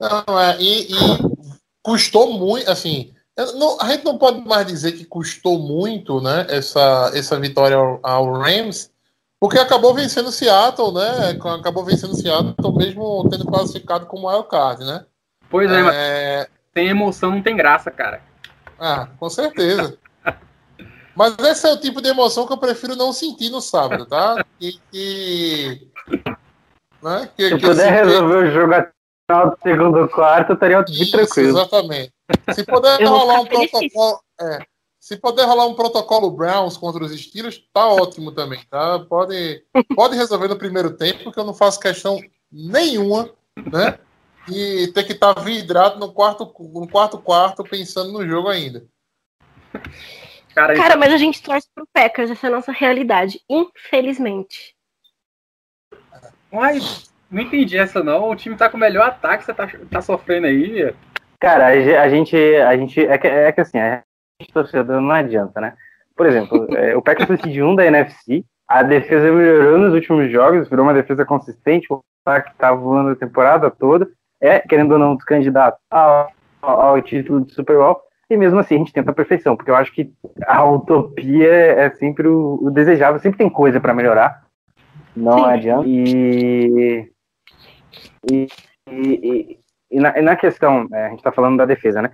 [0.00, 0.96] Não, é, e, e
[1.82, 3.12] custou muito, assim,
[3.56, 8.00] não, a gente não pode mais dizer que custou muito, né, essa, essa vitória ao,
[8.02, 8.90] ao Rams,
[9.40, 11.38] porque acabou vencendo o Seattle, né?
[11.58, 15.04] Acabou vencendo o Seattle, mesmo tendo classificado como wildcard, né?
[15.48, 18.20] Pois é, é, mas tem emoção, não tem graça, cara.
[18.78, 19.96] Ah, com certeza.
[21.14, 24.44] mas esse é o tipo de emoção que eu prefiro não sentir no sábado, tá?
[24.60, 25.88] E que.
[27.02, 27.30] Né?
[27.36, 28.92] que Se que puder resolver o jogo até
[29.30, 31.50] o segundo quarto, estaria de tranquilo.
[31.50, 32.12] Exatamente.
[32.52, 34.20] Se puder rolar um protocolo.
[34.40, 34.58] É,
[35.08, 38.98] se puder rolar um protocolo Browns contra os estilos, tá ótimo também, tá?
[38.98, 39.64] Pode,
[39.96, 42.20] pode resolver no primeiro tempo, porque eu não faço questão
[42.52, 43.98] nenhuma, né?
[44.52, 48.84] E ter que estar tá vidrado no quarto, no quarto quarto pensando no jogo ainda.
[50.54, 54.76] Cara, Cara mas a gente torce pro Packers, essa é a nossa realidade, infelizmente.
[56.52, 58.28] Mas não entendi essa não.
[58.28, 60.94] O time tá com o melhor ataque, você tá, tá sofrendo aí.
[61.40, 64.02] Cara, a gente, a gente é que, é que assim, é
[64.46, 65.74] torcedor não adianta, né?
[66.16, 70.30] Por exemplo, é, o Packers foi seed 1 da NFC, a defesa melhorou nos últimos
[70.30, 74.08] jogos, virou uma defesa consistente, o ataque tá voando a temporada toda,
[74.40, 76.30] é, querendo ou não, dos candidatos ao,
[76.62, 79.76] ao título de Super Bowl, e mesmo assim a gente tenta a perfeição, porque eu
[79.76, 80.12] acho que
[80.46, 84.44] a utopia é sempre o, o desejável, sempre tem coisa para melhorar,
[85.16, 85.44] não Sim.
[85.44, 85.88] adianta.
[85.88, 87.10] E,
[88.30, 88.48] e,
[88.90, 89.58] e,
[89.90, 92.10] e, na, e na questão, é, a gente está falando da defesa, né?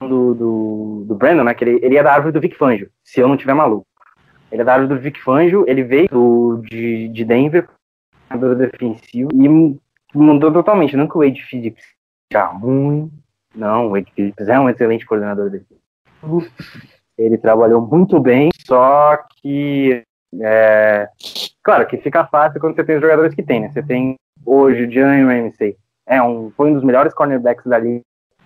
[0.00, 1.54] Do, do, do Brandon, né?
[1.54, 3.86] Que ele, ele é da árvore do Vic Fangio, se eu não tiver maluco.
[4.50, 7.68] Ele é da árvore do Vic Fangio, ele veio do, de, de Denver,
[8.30, 9.48] jogador defensivo, e
[10.14, 10.96] mudou totalmente.
[10.96, 11.84] Não que o Wade Phillips
[12.32, 13.10] já ruim,
[13.54, 16.46] não, o Wade Phillips é um excelente coordenador defensivo.
[17.16, 20.04] Ele trabalhou muito bem, só que
[20.40, 21.08] é,
[21.62, 23.70] claro que fica fácil quando você tem os jogadores que tem, né?
[23.70, 24.14] Você tem
[24.46, 28.02] hoje o John Ramsey, é um, foi um dos melhores cornerbacks da liga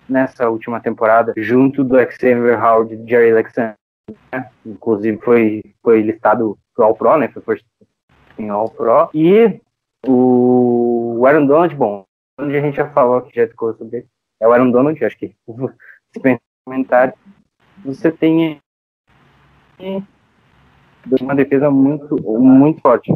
[0.07, 3.75] nessa última temporada, junto do Xavier Howard e Jerry Alexander.
[4.31, 4.49] Né?
[4.65, 7.29] Inclusive foi, foi listado pro All Pro, né?
[7.29, 7.59] Foi
[8.37, 9.09] em All Pro.
[9.13, 9.59] E
[10.05, 12.05] o Aaron Donald, bom,
[12.39, 14.07] onde a gente já falou que já ficou sobre ele,
[14.41, 15.33] é o Aaron Donald, acho que
[16.65, 17.13] comentário.
[17.85, 18.59] Você tem
[21.21, 23.13] uma defesa muito, muito forte.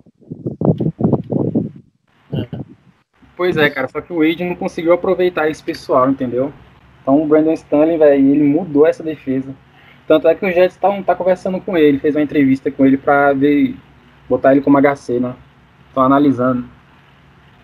[3.36, 6.52] Pois é, cara, só que o Wade não conseguiu aproveitar esse pessoal, entendeu?
[7.08, 9.56] Então o Brandon Stanley, velho, ele mudou essa defesa.
[10.06, 12.98] Tanto é que o Jets tá, tá conversando com ele, fez uma entrevista com ele
[12.98, 13.78] pra ver,
[14.28, 15.34] botar ele como HC, né?
[15.88, 16.66] Estão analisando.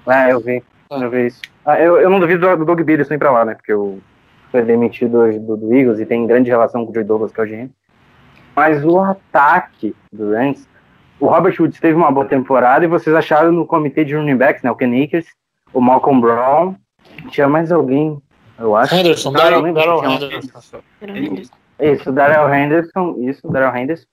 [0.07, 0.63] Ah, eu vi.
[0.89, 1.41] Eu vi isso.
[1.65, 3.53] Ah, eu, eu não duvido do Doug Peterson ir pra lá, né?
[3.53, 3.99] Porque eu
[4.49, 7.41] foi demitido hoje do, do, Eagles e tem grande relação com o Joe Douglas, que
[7.41, 7.69] é o GM.
[8.55, 10.69] Mas o ataque do Rams,
[11.19, 14.63] o Robert Woods teve uma boa temporada e vocês acharam no comitê de running backs,
[14.63, 14.71] né?
[14.71, 15.27] O Ken Akers,
[15.73, 16.75] o Malcolm Brown,
[17.29, 18.21] tinha mais alguém
[18.63, 18.95] eu acho.
[18.95, 20.81] Henderson, Daryl Henderson.
[21.79, 24.05] Isso, Daryl Henderson, isso, Daryl Henderson.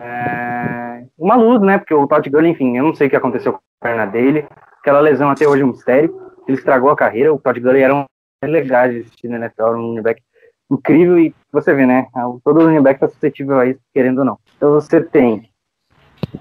[0.00, 1.04] É...
[1.16, 1.78] Uma luz, né?
[1.78, 4.46] Porque o Todd Gurley, enfim, eu não sei o que aconteceu com a perna dele.
[4.80, 6.32] Aquela lesão até hoje é um mistério.
[6.48, 7.32] Ele estragou a carreira.
[7.32, 8.04] O Todd Gurley era um
[8.42, 10.22] legais de assistir na NFL, um running back
[10.70, 12.06] incrível e você vê, né?
[12.44, 14.38] Todo running back está suscetível a isso, querendo ou não.
[14.56, 15.48] Então você tem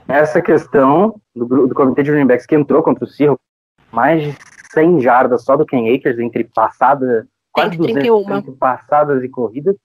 [0.08, 3.44] essa questão do, do comitê de running backs que entrou contra o Seahawks,
[3.92, 4.38] mais de
[4.72, 9.76] 100 jardas só do Ken Akers entre passada, quase 200 entre passadas e corridas.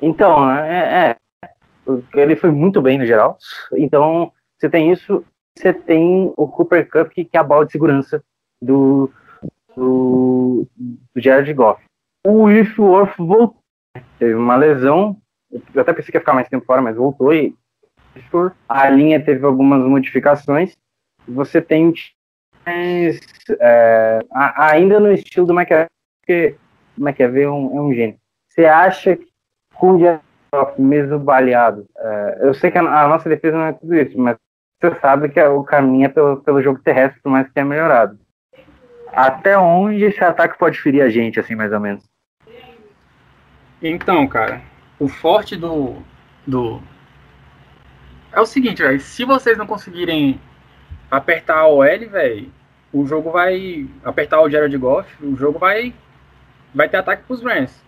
[0.00, 3.38] Então, é, é, ele foi muito bem no geral.
[3.74, 5.24] Então, você tem isso,
[5.56, 8.22] você tem o Cooper Cup, que, é a bola de segurança
[8.60, 9.10] do,
[9.76, 11.82] do, do Jared Goff.
[12.26, 13.58] O Whitworth voltou,
[14.18, 15.16] teve uma lesão,
[15.52, 17.54] eu até pensei que ia ficar mais tempo fora, mas voltou e
[18.68, 20.76] a linha teve algumas modificações.
[21.26, 21.92] Você tem
[22.64, 23.20] mas
[23.60, 24.20] é,
[24.56, 25.86] ainda no estilo do McAvey,
[26.20, 26.56] porque
[26.98, 28.16] o é um, é um gênio.
[28.48, 29.28] Você acha que
[29.74, 29.96] com
[30.78, 31.86] o mesmo baleado.
[31.96, 34.36] É, eu sei que a, a, nossa defesa não é tudo isso, mas
[34.80, 38.18] você sabe que o caminho é pelo, pelo jogo terrestre, por mais que tenha melhorado.
[39.12, 42.04] Até onde esse ataque pode ferir a gente, assim, mais ou menos?
[43.82, 44.60] Então, cara,
[44.98, 45.96] o forte do.
[46.46, 46.80] do...
[48.32, 49.00] É o seguinte, velho.
[49.00, 50.40] Se vocês não conseguirem
[51.10, 52.50] apertar a OL, velho,
[52.92, 53.86] o jogo vai.
[54.04, 55.92] Apertar o Jared Goff, o jogo vai.
[56.74, 57.82] Vai ter ataque pros Rams.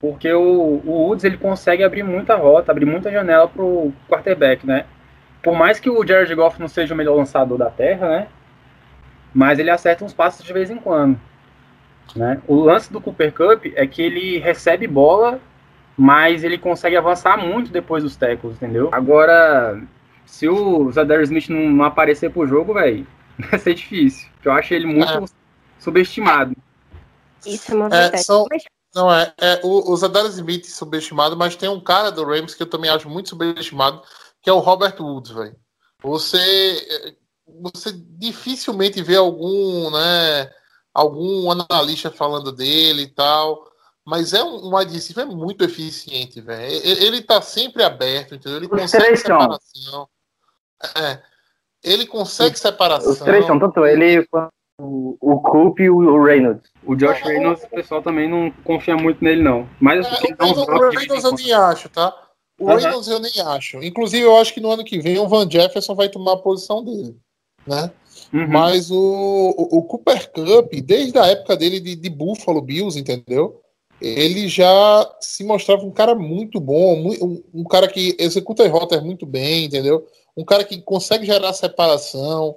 [0.00, 4.84] Porque o, o Woods ele consegue abrir muita rota, abrir muita janela pro quarterback, né?
[5.42, 8.28] Por mais que o Jared Goff não seja o melhor lançador da terra, né?
[9.34, 11.18] Mas ele acerta uns passos de vez em quando.
[12.16, 12.40] Né?
[12.46, 15.40] O lance do Cooper Cup é que ele recebe bola,
[15.96, 18.88] mas ele consegue avançar muito depois dos tackles, entendeu?
[18.92, 19.80] Agora,
[20.28, 23.06] se o Zadar Smith não, aparecer pro jogo, velho,
[23.50, 24.28] vai ser difícil.
[24.44, 25.24] Eu acho ele muito é.
[25.80, 26.54] subestimado.
[27.44, 28.16] Isso é uma verdade.
[28.16, 28.46] É, são,
[28.94, 32.62] não, é, é o, o Zadar Smith subestimado, mas tem um cara do Rams que
[32.62, 34.02] eu também acho muito subestimado,
[34.42, 35.56] que é o Robert Woods, velho.
[36.02, 37.16] Você,
[37.60, 40.50] você dificilmente vê algum, né,
[40.94, 43.66] algum analista falando dele e tal,
[44.04, 46.72] mas é um, um adesivo é muito eficiente, velho.
[46.72, 48.58] Ele, ele tá sempre aberto, entendeu?
[48.58, 49.40] Ele Os consegue três são.
[49.40, 50.08] separação.
[50.96, 51.18] É,
[51.82, 53.12] ele consegue separação.
[53.12, 56.70] Os três são, tanto ele quanto o, o Coop e o Reynolds.
[56.84, 59.68] O Josh Reynolds, o pessoal também não confia muito nele, não.
[59.80, 62.14] Mas É, assim, ele dá o uns Reynolds, eu nem acho, tá?
[62.58, 62.78] O Aham.
[62.78, 63.82] Reynolds eu nem acho.
[63.82, 66.84] Inclusive, eu acho que no ano que vem o Van Jefferson vai tomar a posição
[66.84, 67.16] dele,
[67.66, 67.90] né?
[68.32, 68.46] Uhum.
[68.48, 73.60] Mas o, o, Cooper Cup, desde a época dele de, de Buffalo Bills, entendeu?
[74.00, 79.02] Ele já se mostrava um cara muito bom, um, um cara que executa as rotas
[79.02, 80.06] muito bem, entendeu?
[80.38, 82.56] Um cara que consegue gerar separação,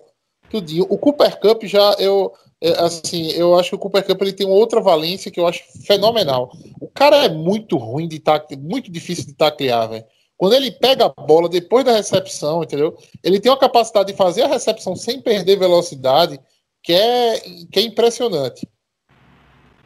[0.52, 0.86] tudinho.
[0.88, 4.46] O Cooper Cup já, eu, é, assim, eu acho que o Cooper Cup ele tem
[4.46, 6.52] uma outra valência que eu acho fenomenal.
[6.80, 10.06] O cara é muito ruim de tacle, muito difícil de taclear, velho.
[10.38, 12.96] Quando ele pega a bola depois da recepção, entendeu?
[13.24, 16.40] Ele tem uma capacidade de fazer a recepção sem perder velocidade,
[16.84, 17.40] que é,
[17.72, 18.68] que é impressionante.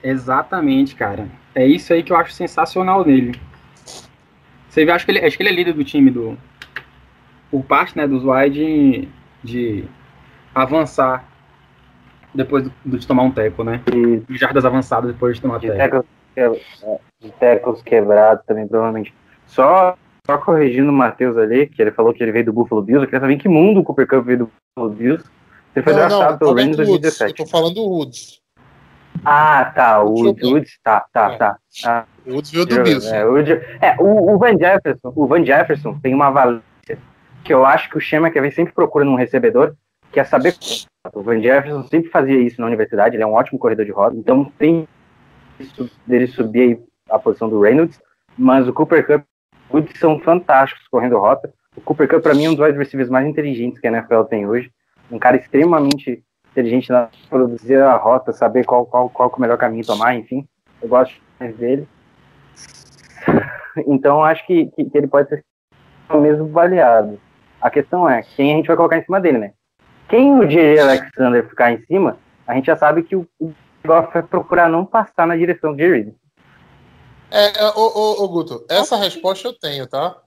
[0.03, 1.31] Exatamente, cara.
[1.53, 3.39] É isso aí que eu acho sensacional nele.
[4.69, 6.37] Você vê, acho que ele, acho que ele é líder do time do.
[7.55, 9.07] Por parte, né, dos wide de,
[9.41, 9.85] de
[10.53, 11.23] avançar
[12.33, 13.81] depois do, do- de tomar um teco, né?
[13.93, 16.05] E De jardas avançadas depois de tomar de teco.
[16.35, 16.61] tecos,
[17.21, 19.13] de tecos quebrados também, provavelmente.
[19.47, 19.95] Só,
[20.27, 23.07] só corrigindo o Matheus ali, que ele falou que ele veio do Buffalo Bills, eu
[23.07, 25.23] queria saber em que mundo o Cooper Cup veio do Buffalo Bills.
[25.73, 26.79] Ele foi Não, não, draftado pelo Rams em Woods.
[26.79, 27.35] Eu 2017.
[27.35, 28.41] tô falando do Woods.
[29.23, 30.45] Ah, tá, o ver.
[30.45, 31.37] Woods, tá, tá, É.
[31.37, 31.57] tá.
[31.85, 33.07] Ah, O Woods veio do Bills.
[33.07, 36.61] é, o, é, o, o Van Jefferson, o Van Jefferson tem uma valência
[37.45, 39.75] que eu acho que o Schema que sempre procura num recebedor,
[40.11, 40.55] que é saber.
[41.13, 44.17] O Van Jefferson sempre fazia isso na universidade, ele é um ótimo corredor de roda,
[44.17, 44.87] então tem
[45.59, 48.01] isso dele subir a posição do Reynolds,
[48.35, 49.23] mas o Cooper Cup
[49.69, 51.51] o Woods são fantásticos correndo rota.
[51.75, 54.23] O Cooper Cup, para mim, é um dos wide receivers mais inteligentes que a NFL
[54.23, 54.71] tem hoje.
[55.11, 59.57] Um cara extremamente inteligente na produzir a rota, saber qual, qual, qual é o melhor
[59.57, 60.47] caminho tomar, enfim.
[60.81, 61.87] Eu gosto mais dele.
[63.85, 65.43] Então, acho que, que, que ele pode ser
[66.13, 67.19] mesmo baleado.
[67.61, 69.53] A questão é quem a gente vai colocar em cima dele, né?
[70.07, 70.79] Quem o J.J.
[70.79, 73.27] Alexander ficar em cima, a gente já sabe que o,
[73.85, 76.13] Goff vai procurar não passar na direção do Jerry.
[77.31, 80.17] É, é, ô, ô, ô, Guto, essa resposta eu tenho, tá?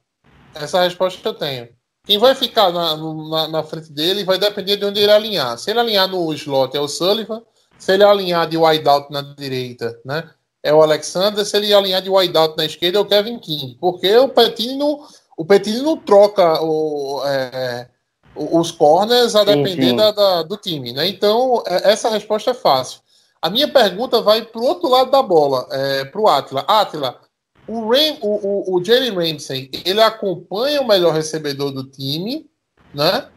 [0.54, 1.68] Essa resposta eu tenho.
[2.04, 5.58] Quem vai ficar na, na, na frente dele vai depender de onde ele alinhar.
[5.58, 7.42] Se ele alinhar no slot é o Sullivan,
[7.78, 10.28] se ele alinhar de wideout na direita, né?
[10.62, 13.76] É o Alexander, se ele alinhar de wideout na esquerda é o Kevin King.
[13.80, 15.06] Porque o Petini não,
[15.38, 17.86] o Petini não troca o, é,
[18.34, 19.96] o- os corners a Sim, depender sim.
[19.96, 21.06] da- da- do time, né?
[21.08, 23.00] Então, é, essa resposta é fácil.
[23.40, 26.64] A minha pergunta vai pro outro lado da bola, é, pro Atila.
[26.66, 27.20] Atila,
[27.68, 32.50] o, Ram, o, o, o Jalen Ramsey, ele acompanha o melhor recebedor do time,
[32.92, 33.28] né?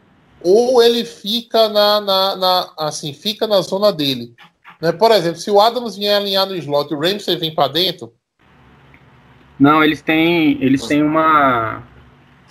[0.42, 4.34] Ou ele fica na, na, na- assim, fica na zona dele.
[4.80, 4.90] Né?
[4.90, 8.12] Por exemplo, se o Adams vier alinhar no slot e o Ramsey vem para dentro,
[9.60, 10.60] Não, eles têm.
[10.60, 11.86] Eles têm uma.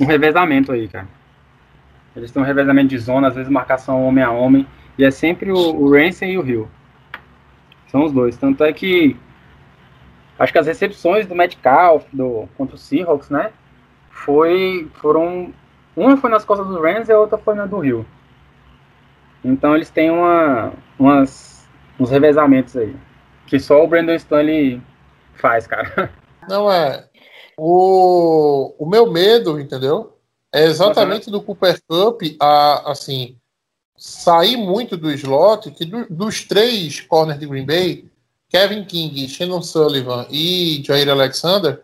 [0.02, 1.08] Um revezamento aí, cara.
[2.16, 4.68] Eles têm um revezamento de zona, às vezes marcação homem a homem.
[4.98, 6.68] E é sempre o, o Ramsey e o Hill.
[7.88, 8.36] São os dois.
[8.38, 9.16] Tanto é que.
[10.38, 13.52] Acho que as recepções do Metcalf do, contra o Seahawks, né?
[14.10, 14.90] Foi.
[14.96, 15.54] Foram.
[15.96, 18.06] Uma foi nas costas do Ramsey e a outra foi na do Hill.
[19.44, 21.68] Então eles têm uma, umas,
[22.00, 22.96] uns revezamentos aí.
[23.48, 24.82] Que só o Brandon Stanley
[25.36, 26.10] faz, cara.
[26.48, 27.06] não é.
[27.64, 30.18] O, o meu medo, entendeu?
[30.52, 33.38] É exatamente do Cooper Cup, a, assim,
[33.96, 38.06] sair muito do slot, que do- dos três corners de Green Bay,
[38.50, 41.84] Kevin King, Shannon Sullivan e Jair Alexander,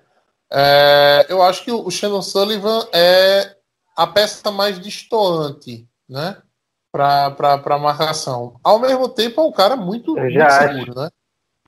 [0.49, 3.53] É, eu acho que o Shannon Sullivan é
[3.97, 6.37] a peça mais distoante, né?
[6.89, 8.55] Para marcação.
[8.63, 11.09] Ao mesmo tempo, é um cara muito, Eu já muito seguro, né?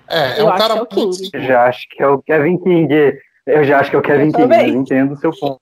[0.07, 1.14] É, é Eu um acho cara é muito King.
[1.14, 1.43] seguro.
[1.43, 3.20] Eu já acho que é o Kevin King.
[3.50, 5.60] Eu já acho que é o Kevin King, mas entendo o seu ponto.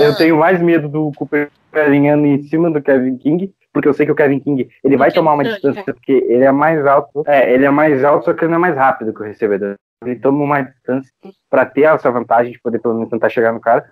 [0.00, 4.06] Eu tenho mais medo do Cooper alinhando em cima do Kevin King, porque eu sei
[4.06, 7.24] que o Kevin King ele vai tomar uma distância, porque ele é mais alto.
[7.26, 9.74] É, ele é mais alto, só que ele não é mais rápido que o recebedor.
[10.04, 11.10] Ele toma uma distância
[11.50, 13.90] para ter essa vantagem de poder pelo menos tentar chegar no cara.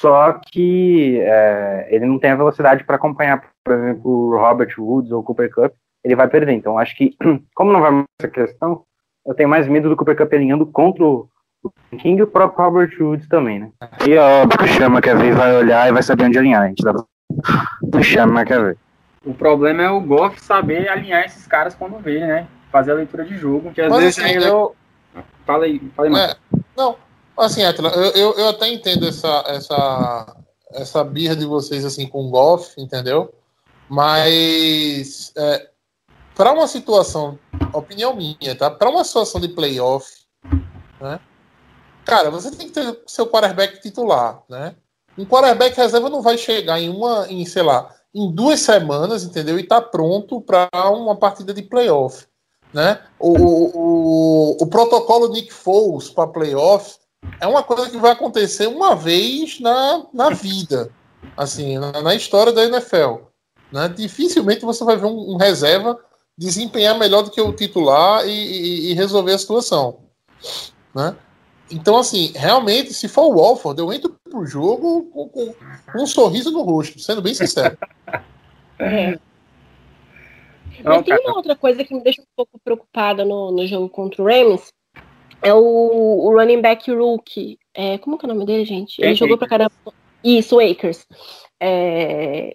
[0.00, 5.10] Só que é, ele não tem a velocidade para acompanhar, por exemplo, o Robert Woods
[5.10, 5.72] ou o Cooper Cup.
[6.04, 6.52] Ele vai perder.
[6.52, 7.16] Então, acho que,
[7.54, 8.84] como não vai mais essa questão,
[9.28, 11.28] eu tenho mais medo do Cooper Cup alinhando contra o
[11.98, 13.70] King e o próprio Robert Woods também, né?
[14.06, 16.62] E ó, o Chama quer ver, vai olhar e vai saber onde alinhar.
[16.62, 18.78] A gente dá o Chama quer ver.
[19.26, 22.48] O problema é o Goff saber alinhar esses caras quando vê, né?
[22.72, 23.70] Fazer a leitura de jogo.
[23.70, 24.74] Que às Mas, vezes assim, eu.
[25.44, 26.30] Fala aí, fala aí.
[26.30, 26.36] É,
[26.74, 26.96] não,
[27.36, 30.36] assim, Atila, eu, eu, eu até entendo essa, essa,
[30.72, 33.30] essa birra de vocês assim com o golfe, entendeu?
[33.90, 35.68] Mas é,
[36.38, 37.38] para uma situação,
[37.74, 38.70] opinião minha, tá?
[38.70, 40.10] Para uma situação de playoff,
[40.98, 41.20] né?
[42.06, 44.74] Cara, você tem que ter seu quarterback titular, né?
[45.18, 49.58] Um quarterback reserva não vai chegar em uma, em sei lá, em duas semanas, entendeu?
[49.58, 52.26] E tá pronto para uma partida de playoff
[52.72, 53.00] né?
[53.18, 56.96] O, o, o protocolo Nick Foles para playoff
[57.40, 60.90] é uma coisa que vai acontecer uma vez na, na vida,
[61.36, 63.24] assim, na, na história da NFL.
[63.72, 63.88] Né?
[63.88, 65.98] Dificilmente você vai ver um, um reserva
[66.38, 69.98] desempenhar melhor do que o titular e, e- e resolver a situação.
[70.94, 71.16] Né?
[71.70, 75.52] Então, assim, realmente, se for o Walford, eu entro pro jogo com, com-
[75.92, 77.76] com um sorriso no rosto, sendo bem sincero.
[78.80, 79.18] É.
[80.84, 83.88] Não, Mas tem uma outra coisa que me deixa um pouco preocupada no, no jogo
[83.88, 84.72] contra o Rams.
[85.42, 87.58] É o, o running back rookie.
[87.74, 89.00] É, como que é o nome dele, gente?
[89.02, 89.72] Ele É jogou pra caramba.
[90.22, 91.04] Isso, o Akers.
[91.60, 92.54] É,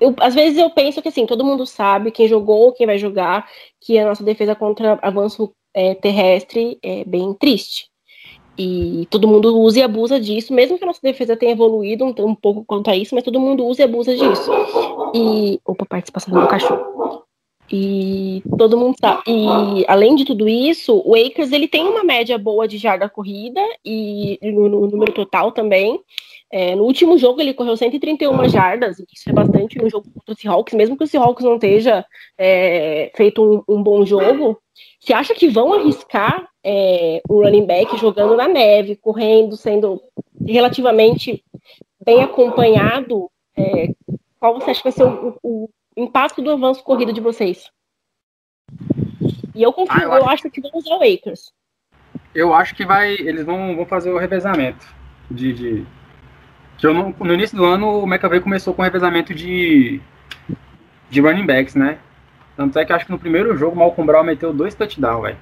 [0.00, 3.48] eu, às vezes eu penso que assim, todo mundo sabe quem jogou, quem vai jogar,
[3.80, 7.90] que a nossa defesa contra avanço é, terrestre é bem triste.
[8.56, 12.14] E todo mundo usa e abusa disso, mesmo que a nossa defesa tenha evoluído um,
[12.26, 14.50] um pouco quanto a isso, mas todo mundo usa e abusa disso.
[15.14, 15.58] E.
[15.64, 17.21] Opa, participação do meu cachorro.
[17.74, 19.22] E todo mundo sabe.
[19.26, 23.60] E além de tudo isso, o Akers ele tem uma média boa de jarda corrida
[23.82, 25.98] e no, no número total também.
[26.50, 30.36] É, no último jogo ele correu 131 jardas, isso é bastante no jogo contra o
[30.36, 32.04] Seahawks, mesmo que o Seahawks não esteja
[32.36, 34.58] é, feito um, um bom jogo.
[35.00, 39.98] Você acha que vão arriscar é, o running back jogando na neve, correndo, sendo
[40.46, 41.42] relativamente
[42.04, 43.30] bem acompanhado?
[43.56, 43.88] É,
[44.38, 47.70] qual você acha que vai ser o- o impacto do avanço corrido de vocês?
[49.54, 51.52] E eu confio, Ah, eu eu, acho que vão usar o Akers.
[52.34, 53.12] Eu acho que vai.
[53.12, 54.86] Eles vão, vão fazer o revezamento.
[55.30, 55.52] De.
[55.52, 55.86] de-
[56.78, 60.00] que eu não- no início do ano o McAvey começou com revezamento de.
[61.10, 61.98] de running backs, né?
[62.56, 65.22] Tanto é que eu acho que no primeiro jogo o Malcolm Brown meteu dois touchdowns,
[65.22, 65.38] velho.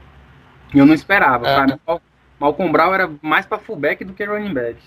[0.74, 1.46] E eu não esperava.
[1.48, 1.66] É.
[1.66, 2.01] Mim, o
[2.38, 4.78] Malcolm Brown era mais pra fullback do que running back.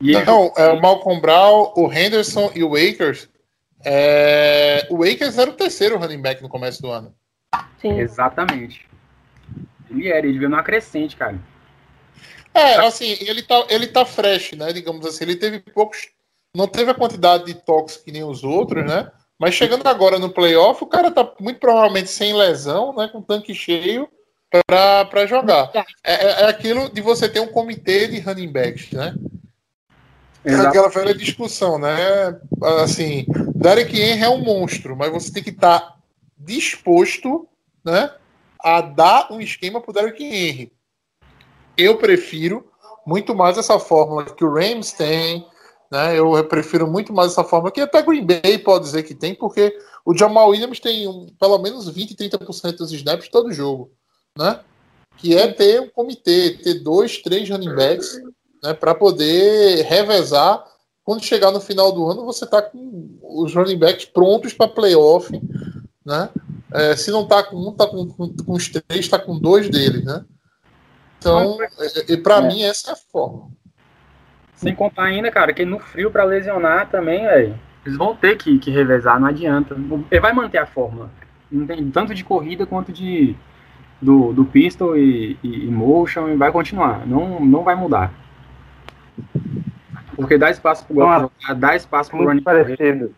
[0.00, 3.28] E ele- Não, é o Malcolm Brown, o Henderson e o Akers.
[3.84, 7.14] É, O Akers era o terceiro running back no começo do ano.
[7.80, 7.98] Sim.
[8.00, 8.88] Exatamente.
[9.90, 11.38] Ele era, ele veio numa crescente, cara.
[12.52, 14.72] É, assim, ele tá, ele tá fresh, né?
[14.72, 16.08] Digamos assim, ele teve poucos.
[16.56, 19.10] Não teve a quantidade de toques que nem os outros, né?
[19.38, 23.08] Mas chegando agora no playoff, o cara tá muito provavelmente sem lesão, né?
[23.08, 24.08] Com tanque cheio
[24.66, 25.70] pra, pra jogar.
[26.04, 29.14] É, é- é aquilo de você ter um comitê de running backs, né?
[30.44, 30.68] Exato.
[30.68, 32.38] aquela velha discussão, né?
[32.82, 33.24] Assim,
[33.54, 35.96] Derek Henry é um monstro, mas você tem que estar
[36.36, 37.48] disposto,
[37.84, 38.10] né?
[38.58, 40.72] A dar um esquema pro Derek Henry.
[41.76, 42.66] Eu prefiro
[43.06, 45.46] muito mais essa fórmula que o Rams tem,
[45.90, 46.18] né?
[46.18, 49.76] Eu prefiro muito mais essa fórmula que até Green Bay pode dizer que tem, porque
[50.04, 53.90] o Jamal Williams tem um- pelo menos 20, 30% dos snaps todo jogo,
[54.38, 54.60] né?
[55.16, 58.20] Que é ter um comitê, ter dois, três running backs,
[58.64, 58.72] né?
[58.74, 60.64] Para poder revezar.
[61.04, 65.30] Quando chegar no final do ano, você tá com os running backs prontos para playoff,
[66.04, 66.30] né?
[66.72, 69.68] É, se não tá com um, tá com, com, com os três, tá com dois
[69.68, 70.24] deles, né?
[71.18, 71.58] Então,
[72.08, 72.48] e, e para É.
[72.48, 73.50] mim, essa é a forma.
[74.54, 77.60] Sem contar ainda, cara, que no frio pra lesionar também, velho.
[77.84, 79.76] Eles vão ter que, que revezar, não adianta.
[80.10, 80.66] Ele vai manter a
[81.66, 83.36] tem, tanto de corrida quanto de
[84.00, 87.06] do, do pistol e, e, e motion e vai continuar.
[87.06, 88.23] Não, não vai mudar.
[90.16, 91.22] Porque dá espaço pro Nossa.
[91.22, 92.76] Goff dá espaço pro Muito running back.
[92.76, 93.14] parecido.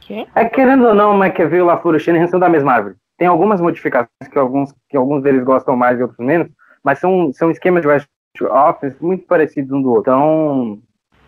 [0.00, 0.26] Quê?
[0.34, 2.72] É querendo ou não, o McAvey e o LaFleur e o Shanahan são da mesma
[2.72, 2.96] árvore.
[3.18, 6.48] tem algumas modificações que alguns, que alguns deles gostam mais e outros menos,
[6.84, 8.06] mas são, são esquemas de West
[8.40, 10.12] Office muito parecidos um do outro.
[10.12, 10.78] Então,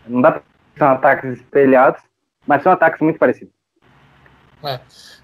[0.07, 0.43] não dá pra
[0.79, 2.01] são ataques espelhados,
[2.47, 3.53] mas são ataques muito parecidos.
[4.63, 4.81] É.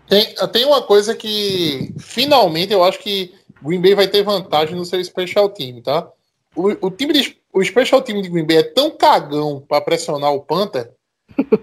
[0.08, 3.32] Tem, tem uma coisa que finalmente eu acho que
[3.62, 6.08] Green Bay vai ter vantagem no seu special team, tá?
[6.56, 10.40] O, time de, o special team de Green Bay é tão cagão para pressionar o
[10.40, 10.94] Panther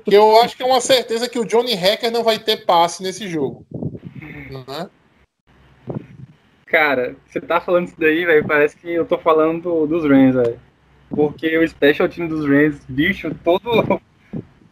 [0.05, 3.01] que eu acho que é uma certeza que o Johnny Hacker não vai ter passe
[3.03, 3.65] nesse jogo.
[4.21, 4.89] Né?
[6.65, 10.59] Cara, você tá falando isso daí, velho, parece que eu tô falando dos Rams, velho.
[11.09, 14.01] Porque o special team dos Rams, bicho, todo,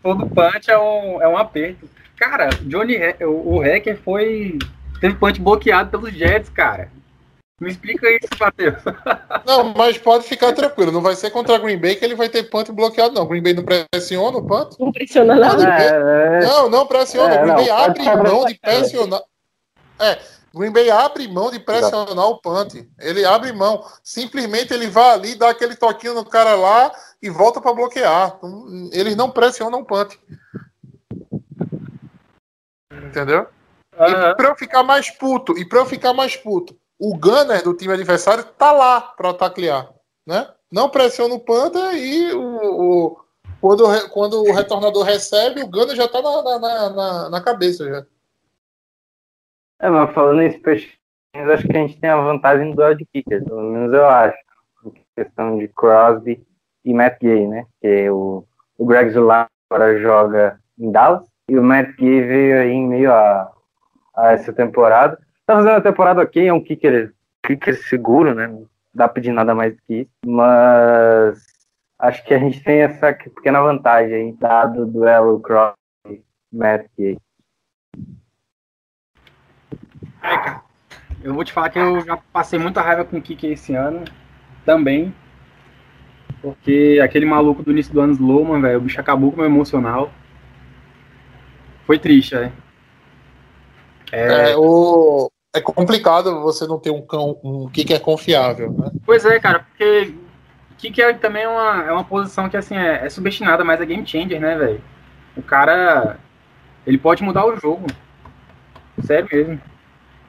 [0.01, 1.89] todo punch é um, é um aperto.
[2.15, 4.57] Cara, Johnny, o, o Hacker foi.
[5.01, 6.89] Teve punch bloqueado pelos Jets, cara.
[7.59, 8.77] Me explica isso, Matheus.
[9.45, 10.91] Não, mas pode ficar tranquilo.
[10.91, 13.27] Não vai ser contra Green Bay que ele vai ter punch bloqueado, não.
[13.27, 14.79] Green Bay não pressiona o punch.
[14.79, 15.63] Não pressiona nada.
[15.63, 17.35] É, não, não pressiona.
[17.35, 19.21] É, Green Bay abre mão de pressionar.
[19.99, 20.19] É,
[20.53, 22.75] Green Bay abre mão de pressionar o punt.
[22.99, 23.83] Ele abre mão.
[24.03, 26.91] Simplesmente ele vai ali, dá aquele toquinho no cara lá
[27.21, 28.35] e volta para bloquear.
[28.37, 30.17] Então, eles não pressionam o punt.
[32.91, 33.47] Entendeu?
[33.97, 34.29] Uhum.
[34.29, 37.73] E para eu ficar mais puto, e para eu ficar mais puto, o gunner do
[37.73, 39.89] time adversário tá lá para taclear,
[40.27, 40.47] né?
[40.71, 43.19] Não pressiona o panda e o, o,
[43.61, 48.05] quando, quando o retornador recebe, o gunner já tá na, na, na, na cabeça já.
[49.81, 50.99] É, mas falando em special
[51.35, 54.37] acho que a gente tem a vantagem do duelo de kickers, pelo menos eu acho.
[54.85, 56.45] Em questão de Crosby
[56.83, 57.65] e Matt Gay, né?
[57.81, 58.45] Que o,
[58.77, 63.13] o Greg Zular agora joga em Dallas e o Matt Gay veio aí em meio
[63.13, 63.51] a,
[64.15, 65.19] a essa temporada.
[65.49, 67.11] Tá fazendo a temporada ok, é um kicker,
[67.43, 68.45] kicker seguro, né?
[68.45, 70.11] Não dá pra pedir nada mais do que isso.
[70.23, 71.43] Mas
[71.97, 76.23] acho que a gente tem essa pequena vantagem aí, dado o duelo Crosby
[76.53, 77.17] Matt Gay.
[80.21, 80.61] É, cara.
[81.23, 84.05] Eu vou te falar que eu já passei muita raiva com o Kiki esse ano.
[84.63, 85.11] Também.
[86.43, 89.47] Porque aquele maluco do início do ano Slowman, velho, o bicho acabou com o meu
[89.47, 90.11] emocional.
[91.87, 92.53] Foi triste, né?
[94.11, 95.27] É, é, o...
[95.53, 98.91] é complicado você não ter um cão, um kicker confiável, né?
[99.05, 100.13] Pois é, cara, porque
[101.19, 104.39] também é uma, é uma posição que assim é, é subestimada, mas é game changer,
[104.39, 104.81] né, velho?
[105.35, 106.17] O cara
[106.85, 107.87] ele pode mudar o jogo.
[109.03, 109.61] Sério mesmo.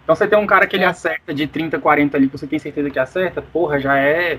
[0.03, 2.59] Então você tem um cara que ele acerta de 30, 40 ali, que você tem
[2.59, 4.39] certeza que acerta, porra, já é.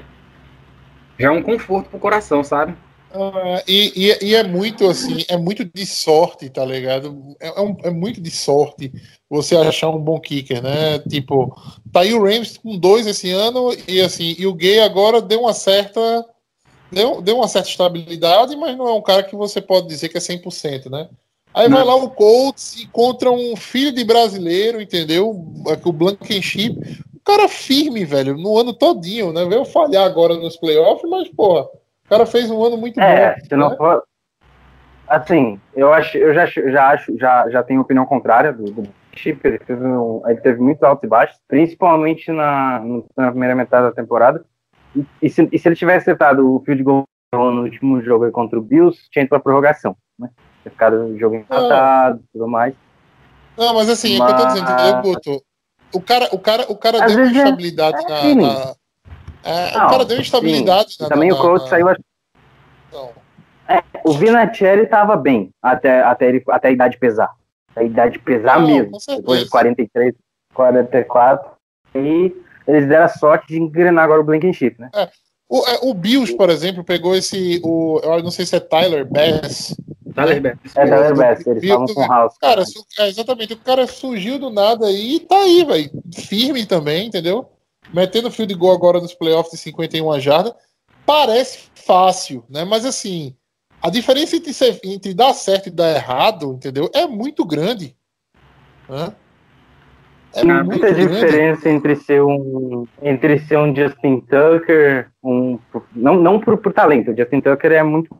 [1.17, 2.75] Já é um conforto pro coração, sabe?
[3.14, 7.36] Uh, e, e, e, é muito assim, é muito de sorte, tá ligado?
[7.41, 8.91] É, é, um, é, muito de sorte
[9.30, 10.99] você achar um bom kicker, né?
[10.99, 11.53] Tipo,
[11.91, 15.41] tá aí o Rams com dois esse ano, e assim, e o Gay agora deu
[15.41, 16.26] uma certa.
[16.89, 20.18] Deu, deu uma certa estabilidade, mas não é um cara que você pode dizer que
[20.18, 21.09] é 100%, né?
[21.53, 25.30] Aí vai lá o Colts e encontra um filho de brasileiro, entendeu?
[25.30, 26.78] O Blankenship.
[27.16, 29.45] O cara firme, velho, no ano todinho, né?
[29.45, 31.68] Veio falhar agora nos playoffs, mas, porra,
[32.12, 33.45] cara fez um ano muito é, bom.
[33.45, 33.78] Se não né?
[33.78, 34.03] for...
[35.07, 38.84] Assim, eu acho, eu já, já acho, já, já tenho opinião contrária do, do
[39.14, 42.82] Chip, ele teve, um, ele teve muitos altos e baixos, principalmente na,
[43.18, 44.45] na primeira metade da temporada.
[44.95, 48.57] E, e, se, e se ele tivesse acertado o field goal no último jogo contra
[48.57, 50.30] o Bills, tinha ido pra prorrogação, né?
[50.64, 52.74] ter ficado o jogo empatado e tudo mais.
[53.57, 54.32] Não, mas assim, mas...
[54.32, 55.43] é que eu tô dizendo, entendeu, Guto?
[55.93, 58.41] O cara, o cara, o cara deu uma instabilidade é, na.
[58.41, 58.76] na
[59.43, 61.87] é, não, o cara deu instabilidade na, Também na, o coach saiu.
[62.91, 63.09] Não.
[63.67, 67.33] É, o Vinatieri tava bem até, até, ele, até a idade pesar.
[67.75, 68.97] A idade pesar não, mesmo.
[69.07, 70.13] Depois de 43,
[70.53, 71.51] 44.
[71.95, 72.35] E
[72.67, 74.89] eles deram a sorte de engrenar agora o Blankenship, né?
[74.93, 75.09] É.
[75.49, 77.59] O, é, o Bills, por exemplo, pegou esse.
[77.63, 79.75] O, eu não sei se é Tyler Bass,
[80.15, 80.75] Tyler Bass.
[80.75, 82.37] É, Tyler Bass, eles estavam com o House.
[82.37, 82.63] Cara,
[82.99, 85.91] é, exatamente, o cara surgiu do nada aí e tá aí, velho.
[86.13, 87.49] Firme também, entendeu?
[87.93, 90.53] Metendo fio de gol agora nos playoffs de 51 jardas.
[91.05, 92.63] Parece fácil, né?
[92.63, 93.35] Mas assim,
[93.81, 96.89] a diferença entre, ser, entre dar certo e dar errado, entendeu?
[96.93, 97.95] É muito grande.
[98.87, 99.13] Né?
[100.33, 101.07] É Há muita grande.
[101.07, 105.59] diferença entre ser um entre ser um Justin Tucker, um
[105.93, 107.11] não não por, por talento.
[107.11, 108.15] O Justin Tucker é muito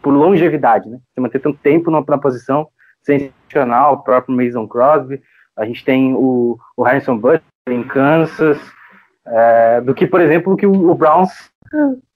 [0.00, 0.98] por longevidade, né?
[1.12, 2.68] Você manter tanto tempo na, na posição,
[3.02, 5.22] sensacional, o próprio Mason Crosby,
[5.56, 8.58] a gente tem o, o Harrison Butler em Kansas,
[9.26, 11.30] é, do que, por exemplo, o que o, Browns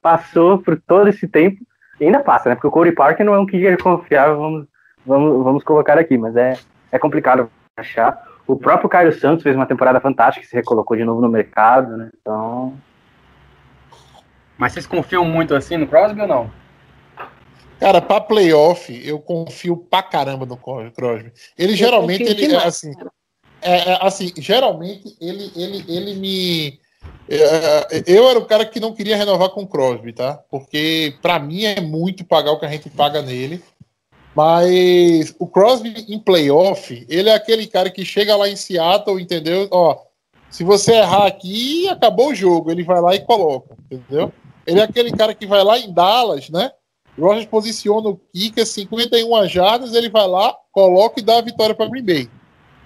[0.03, 1.59] passou por todo esse tempo,
[2.01, 2.55] e ainda passa, né?
[2.55, 4.67] Porque o Corey Parker não é um kicker confiável, vamos,
[5.05, 6.55] vamos, vamos colocar aqui, mas é,
[6.91, 8.27] é complicado achar.
[8.47, 12.11] O próprio Caio Santos fez uma temporada fantástica, se recolocou de novo no mercado, né?
[12.21, 12.77] Então.
[14.59, 16.51] Mas vocês confiam muito assim no Crosby ou não?
[17.81, 21.33] Cara, pra playoff, eu confio pra caramba no Crosby.
[21.59, 22.93] Ele eu geralmente, ele, demais, assim,
[23.63, 26.81] é, é, assim, geralmente ele, ele, ele me.
[27.29, 30.35] é, Eu era o cara que não queria renovar com o Crosby, tá?
[30.51, 33.63] Porque pra mim é muito pagar o que a gente paga nele.
[34.35, 39.67] Mas o Crosby em playoff, ele é aquele cara que chega lá em Seattle, entendeu?
[39.71, 39.97] Ó,
[40.51, 42.71] se você errar aqui, acabou o jogo.
[42.71, 44.31] Ele vai lá e coloca, entendeu?
[44.67, 46.71] Ele é aquele cara que vai lá em Dallas, né?
[47.19, 51.89] Rogers posiciona o kicker 51 jardas, ele vai lá, coloca e dá a vitória para
[51.89, 52.31] Green Bay.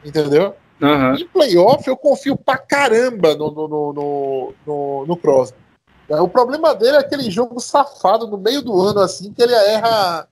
[0.05, 0.55] Entendeu?
[0.83, 1.15] Aham.
[1.15, 5.59] Em playoff, eu confio pra caramba no, no, no, no, no, no Crosby.
[6.09, 10.27] O problema dele é aquele jogo safado no meio do ano, assim, que ele erra.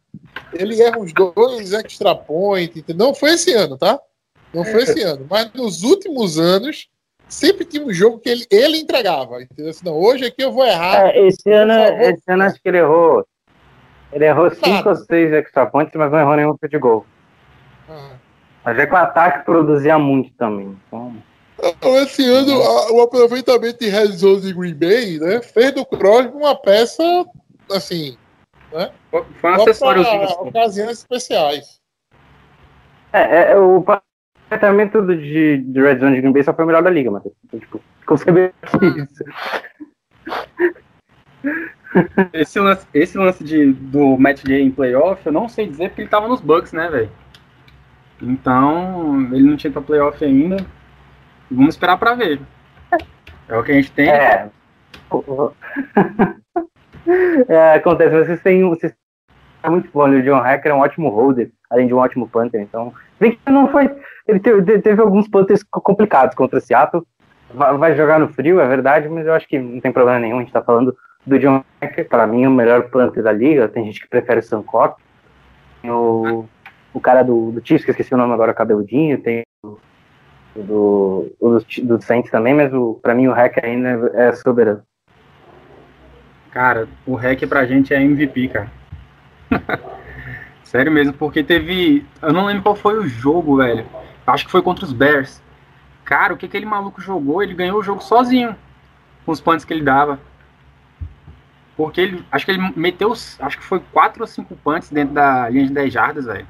[0.52, 2.76] Ele erra uns dois extra point.
[2.76, 3.06] entendeu?
[3.06, 4.00] Não foi esse ano, tá?
[4.52, 5.24] Não foi esse ano.
[5.30, 6.88] Mas nos últimos anos,
[7.28, 9.40] sempre tinha um jogo que ele, ele entregava.
[9.40, 9.70] Entendeu?
[9.70, 11.10] Assim, não, hoje aqui eu vou errar.
[11.10, 13.24] É, esse ano, esse ano acho que ele errou.
[14.12, 17.06] Ele errou cinco ou seis extra points, mas não errou nenhum field goal.
[17.88, 18.16] Ah.
[18.64, 20.76] Mas é que o ataque produzia muito também.
[20.86, 21.14] Então,
[21.62, 25.84] Então, esse ano, a- o aproveitamento de red zone de Green Bay, né, fez do
[25.84, 27.02] Crosby uma peça,
[27.70, 28.16] assim,
[28.70, 30.02] Foi foi um só acessório.
[30.40, 31.80] ocasiões especiais.
[33.12, 33.82] é, é, o
[34.48, 37.22] aproveitamento de, de Red Zone de Green Bay só foi o melhor da liga, mas
[37.58, 38.52] tipo, conceber
[38.96, 39.24] isso.
[42.34, 46.02] Esse lance, esse lance de, do Matt Gay em playoff, eu não sei dizer porque
[46.02, 47.10] ele tava nos Bucks, né, velho?
[48.20, 50.56] Então, ele não tinha pra playoff ainda.
[51.50, 52.40] Vamos esperar pra ver.
[53.48, 54.08] É o que a gente tem.
[54.08, 54.48] É.
[57.48, 58.68] É, acontece, mas vocês têm.
[58.68, 58.94] Vocês
[59.62, 60.08] é muito bom.
[60.08, 62.60] O John Hacker é um ótimo holder, além de um ótimo punter.
[62.60, 63.90] Então, bem que não foi.
[64.26, 67.02] Ele teve, teve alguns punters co- complicados contra o Seattle.
[67.54, 70.36] Vai, vai jogar no frio, é verdade, mas eu acho que não tem problema nenhum.
[70.36, 70.94] A gente tá falando
[71.26, 73.68] do John Hacker, para mim, o melhor punter da liga.
[73.68, 75.02] Tem gente que prefere o Sankoff.
[75.80, 75.90] Tem
[76.98, 79.20] o, cara do, do Chiefs, que esqueci o nome agora, cabeludinho.
[79.20, 79.78] Tem o
[80.54, 84.82] do, do, do Saints também, mas o, pra mim o Hacker ainda é soberano.
[86.50, 88.72] Cara, o hack pra gente é MVP, cara.
[90.64, 92.04] Sério mesmo, porque teve.
[92.20, 93.86] Eu não lembro qual foi o jogo, velho.
[94.26, 95.42] Acho que foi contra os Bears.
[96.04, 97.42] Cara, o que aquele maluco jogou?
[97.42, 98.56] Ele ganhou o jogo sozinho.
[99.24, 100.18] Com os punts que ele dava.
[101.76, 102.24] Porque ele.
[102.30, 103.12] Acho que ele meteu.
[103.12, 106.46] Acho que foi 4 ou 5 punts dentro da linha de 10 jardas, velho.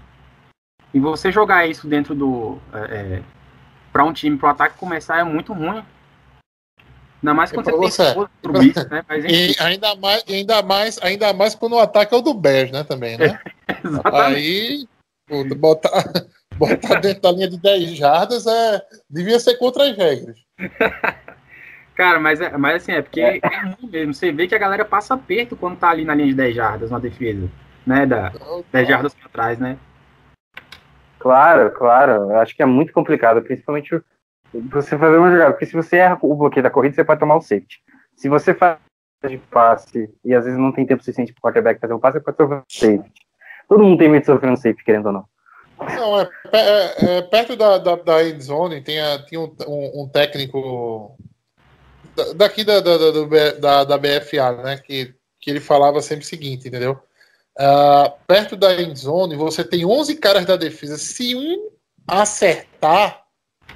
[0.92, 2.58] E você jogar isso dentro do.
[2.72, 3.22] É, é,
[3.92, 5.82] pra um time, pro ataque começar, é muito ruim.
[7.22, 8.02] Ainda mais quando É você tem você.
[8.08, 9.04] esposa pro bicho, né?
[9.08, 12.70] Mas, E ainda mais, ainda mais, ainda mais quando o ataque é o do Bears,
[12.70, 13.40] né, também, né?
[14.04, 14.86] Aí,
[15.26, 15.90] puta, botar,
[16.56, 20.36] botar dentro da linha de 10 jardas é, devia ser contra as regras.
[21.96, 23.40] Cara, mas, é, mas assim, é porque é.
[23.42, 24.14] ruim mesmo.
[24.14, 26.90] Você vê que a galera passa aperto quando tá ali na linha de 10 jardas
[26.92, 27.50] na defesa,
[27.84, 28.06] né?
[28.06, 28.32] Da
[28.70, 29.76] 10 jardas pra trás, né?
[31.18, 32.12] Claro, claro.
[32.30, 34.04] Eu acho que é muito complicado, principalmente o-
[34.70, 35.52] você fazer uma jogada.
[35.52, 37.80] Porque se você erra o bloqueio da corrida, você pode tomar o safety.
[38.16, 38.78] Se você faz
[39.28, 42.24] de passe e às vezes não tem tempo suficiente pro quarterback fazer um passe, você
[42.24, 43.12] pode sofrer um safety.
[43.68, 45.24] Todo mundo tem medo de sofrer um safety, querendo ou não.
[45.80, 50.02] Não, é, é- é perto da, da, da end zone tem, a- tinha um, um-
[50.04, 51.16] um técnico
[52.16, 52.96] da- daqui da, da,
[53.60, 54.76] da, da BFA, né?
[54.78, 56.98] Que, que ele falava sempre o seguinte, entendeu?
[57.58, 60.96] Ah, perto da end zone, você tem 11 caras da defesa.
[60.96, 61.70] Se um
[62.06, 63.24] acertar,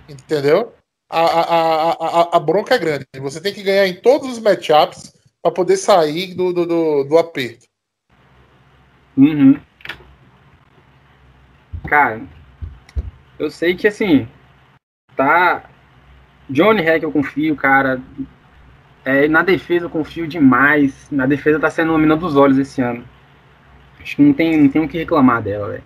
[0.09, 0.73] entendeu?
[1.11, 3.07] A, a, a, a, a bronca é grande.
[3.21, 5.13] Você tem que ganhar em todos os matchups
[5.43, 7.67] para poder sair do, do, do, do aperto.
[9.17, 9.61] Uhum.
[11.89, 12.23] Cara,
[13.39, 14.29] eu sei que assim,
[15.17, 15.69] tá.
[16.49, 18.01] Johnny Hack eu confio, cara.
[19.05, 21.09] É, na defesa eu confio demais.
[21.11, 23.05] Na defesa tá sendo uma mina dos olhos esse ano.
[24.03, 25.83] Acho que não tem, não tem o que reclamar dela, velho.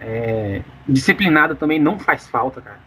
[0.00, 2.78] É, disciplinada também não faz falta, cara.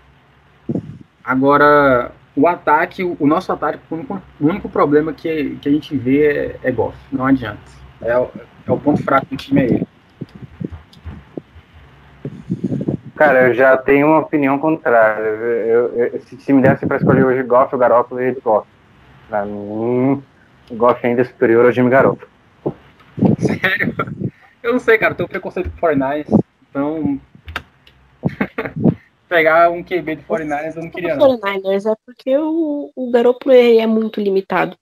[1.23, 5.95] Agora, o ataque, o nosso ataque, o único, o único problema que, que a gente
[5.97, 6.25] vê
[6.63, 6.97] é, é Goff.
[7.11, 7.59] Não adianta.
[8.01, 8.29] É, o-
[8.65, 9.87] é o ponto fraco do time é ele.
[13.15, 15.21] Cara, eu já tenho uma opinião contrária.
[15.21, 18.67] Eu, eu- se, se me desse pra escolher hoje Goff ou Garoppolo, ia de Goff.
[19.29, 20.23] Pra mim,
[20.69, 22.29] o Goff ainda é superior ao Jimmy Garoppolo.
[23.39, 23.95] Sério?
[24.63, 25.13] Eu não sei, cara.
[25.13, 26.43] Eu tenho preconceito com 49ers.
[26.69, 27.21] Então.
[29.27, 31.31] Pegar um QB do 49ers eu não queria, não.
[31.31, 33.11] O 49ers é porque o, o
[33.49, 34.77] ele é muito limitado.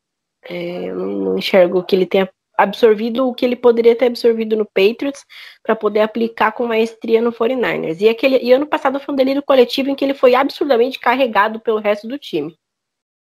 [0.48, 2.28] É, eu não, não enxergo que ele tenha
[2.58, 5.24] absorvido o que ele poderia ter absorvido no Patriots
[5.64, 8.02] para poder aplicar com maestria no 49ers.
[8.02, 11.60] E, aquele, e ano passado foi um delírio coletivo em que ele foi absurdamente carregado
[11.60, 12.58] pelo resto do time.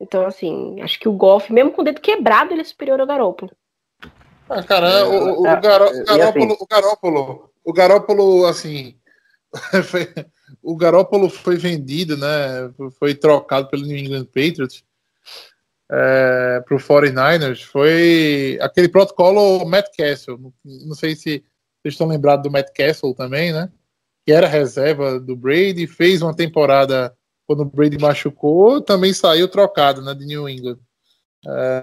[0.01, 3.07] Então, assim, acho que o Golf, mesmo com o dedo quebrado, ele é superior ao
[3.07, 3.51] Garoppolo.
[4.49, 8.95] Ah, cara, o, o, o, É, Garo- o Garópolo, assim- o Garópolo, o Garópolo, assim,
[10.63, 12.71] o Garópolo foi vendido, né?
[12.99, 14.83] Foi trocado pelo New England Patriots
[15.91, 17.63] é, para o 49ers.
[17.63, 20.53] Foi aquele protocolo Matt Castle.
[20.63, 21.43] Não sei se
[21.81, 23.69] vocês estão lembrados do Matt Castle também, né?
[24.25, 27.15] Que era reserva do Brady, fez uma temporada
[27.47, 30.13] quando o Brady machucou, também saiu trocado, né?
[30.13, 30.77] De New England.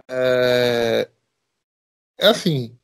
[0.08, 1.08] É,
[2.18, 2.76] é, é assim.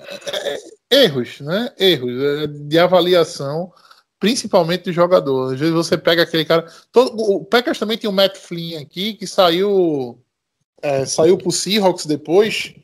[0.00, 1.72] É, é, erros, né?
[1.78, 3.72] Erros é, de avaliação
[4.18, 5.52] principalmente do jogador.
[5.52, 6.66] Às vezes você pega aquele cara.
[6.90, 10.18] Todo, o Packers também tem o Matt Flynn aqui, que saiu
[10.84, 12.74] é, saiu pro Seahawks depois,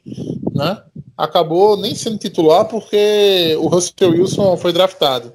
[0.54, 0.82] né?
[1.16, 5.34] Acabou nem sendo titular porque o Russell Wilson foi draftado.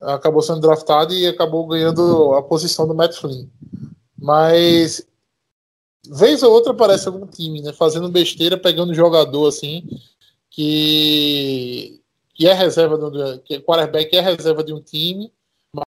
[0.00, 3.48] Acabou sendo draftado e acabou ganhando a posição do Matt Flynn.
[4.16, 5.04] Mas
[6.08, 7.72] vez ou outra aparece algum time, né?
[7.72, 9.86] Fazendo besteira, pegando jogador assim
[10.50, 12.00] que
[12.34, 15.30] que é reserva do que o quarterback é reserva de um time,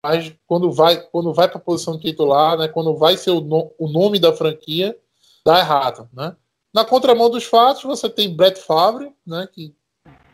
[0.03, 3.71] mas quando vai quando vai para a posição titular, né, quando vai ser o, no,
[3.77, 4.97] o nome da franquia,
[5.45, 6.35] dá errado, né?
[6.73, 9.73] Na contramão dos fatos, você tem Brett Favre, né, que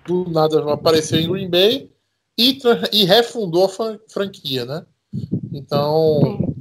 [0.05, 1.91] do nada apareceu em Green Bay
[2.37, 2.59] e,
[2.93, 4.85] e refundou a franquia, né?
[5.51, 6.55] Então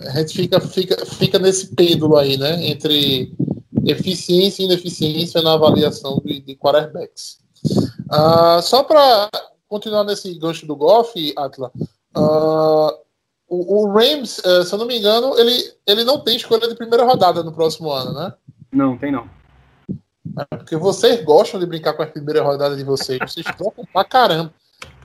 [0.00, 2.66] a gente fica, fica, fica nesse pêndulo aí, né?
[2.66, 3.32] Entre
[3.86, 7.38] eficiência e ineficiência na avaliação de, de quarterbacks.
[8.10, 9.30] Uh, só para
[9.68, 11.70] continuar nesse gancho do golf, Atla,
[12.16, 12.92] uh,
[13.48, 15.52] o, o, Rams, uh, se eu não me engano, ele,
[15.86, 18.32] ele não tem escolha de primeira rodada no próximo ano, né?
[18.72, 19.28] Não, tem não.
[20.50, 23.18] É porque vocês gostam de brincar com a primeira rodada de vocês.
[23.20, 24.52] Vocês trocam pra caramba.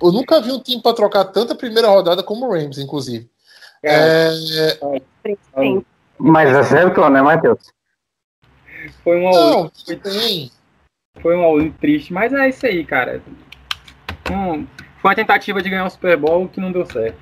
[0.01, 3.29] Eu nunca vi um time para trocar tanta primeira rodada como o Rams, inclusive.
[3.83, 4.29] É.
[4.31, 5.83] É...
[6.17, 7.71] Mas acertou, né, Matheus?
[9.03, 9.71] Foi um Não,
[10.01, 10.51] tem.
[11.21, 13.21] Foi um all triste, mas é isso aí, cara.
[14.29, 14.65] Um,
[15.01, 17.17] foi uma tentativa de ganhar o Super Bowl que não deu certo.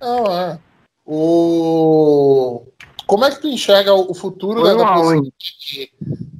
[0.00, 0.58] Não, é.
[1.04, 2.66] O...
[3.06, 4.94] Como é que tu enxerga o futuro da, da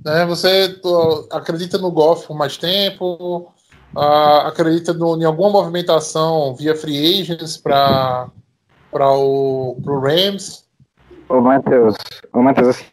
[0.04, 0.26] né?
[0.26, 3.52] Você tu, acredita no golfe por mais tempo?
[3.94, 8.28] Uh, acredita no, em alguma movimentação via free agents para
[9.02, 10.68] o pro Rams?
[11.28, 11.96] Ô, Matheus,
[12.32, 12.84] ô, Matheus, assim,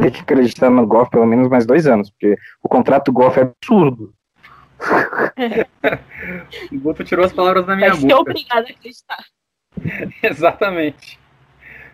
[0.00, 3.40] ter que acreditar no golfe pelo menos mais dois anos, porque o contrato do golfe
[3.40, 4.14] é absurdo.
[6.72, 8.12] o Guto tirou as palavras da minha boca.
[8.12, 9.24] Eu obrigado a acreditar.
[10.22, 11.18] Exatamente.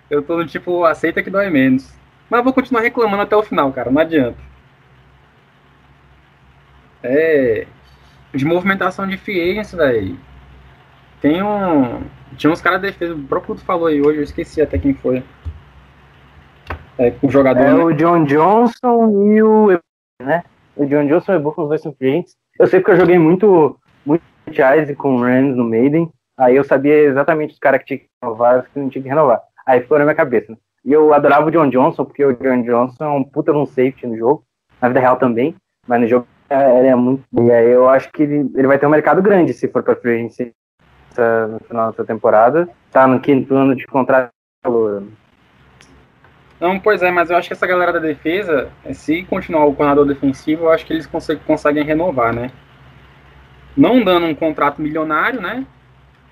[0.09, 1.93] Eu tô no tipo, aceita que dói menos.
[2.30, 4.39] Mas vou continuar reclamando até o final, cara, não adianta.
[7.03, 7.66] É.
[8.32, 10.18] De movimentação de free velho.
[11.20, 12.05] Tem um.
[12.37, 15.22] Tinha uns caras de defesa, o próprio falou aí hoje, eu esqueci até quem foi.
[16.99, 17.62] É, o jogador.
[17.62, 17.84] É né?
[17.84, 19.80] o John Johnson e o.
[20.22, 20.45] Né?
[20.76, 22.34] O John Johnson e o Buffalo dois são clientes.
[22.59, 26.11] Eu sei porque eu joguei muito, muito franchise com o Rams no Maiden.
[26.39, 29.03] Aí eu sabia exatamente os caras que tinha que renovar e os que não tinha
[29.03, 29.41] que renovar.
[29.66, 30.53] Aí ficou na minha cabeça.
[30.53, 30.59] Né?
[30.84, 33.66] E eu adorava o John Johnson, porque o John Johnson é um puta de um
[33.66, 34.45] safety no jogo.
[34.80, 35.55] Na vida real também.
[35.87, 37.24] Mas no jogo é, ele é muito.
[37.32, 39.97] E aí eu acho que ele, ele vai ter um mercado grande se for pra
[39.97, 40.28] free
[41.22, 42.68] no final dessa temporada.
[42.90, 44.30] Tá no quinto ano de contrato.
[46.58, 50.06] Não, pois é, mas eu acho que essa galera da defesa, se continuar o coordenador
[50.06, 52.50] defensivo, eu acho que eles conseguem, conseguem renovar, né?
[53.76, 55.66] Não dando um contrato milionário, né?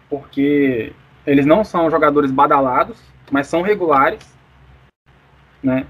[0.09, 0.93] Porque
[1.26, 4.35] eles não são jogadores badalados, mas são regulares,
[5.62, 5.87] né?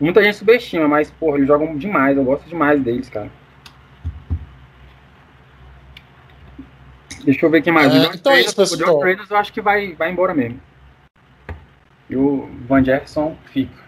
[0.00, 3.30] Muita gente subestima, mas, porra, eles jogam demais, eu gosto demais deles, cara.
[7.24, 7.92] Deixa eu ver quem mais.
[7.92, 10.34] É, o John então é isso, o John Traders eu acho que vai, vai embora
[10.34, 10.60] mesmo.
[12.08, 13.80] E o Van Jefferson fica.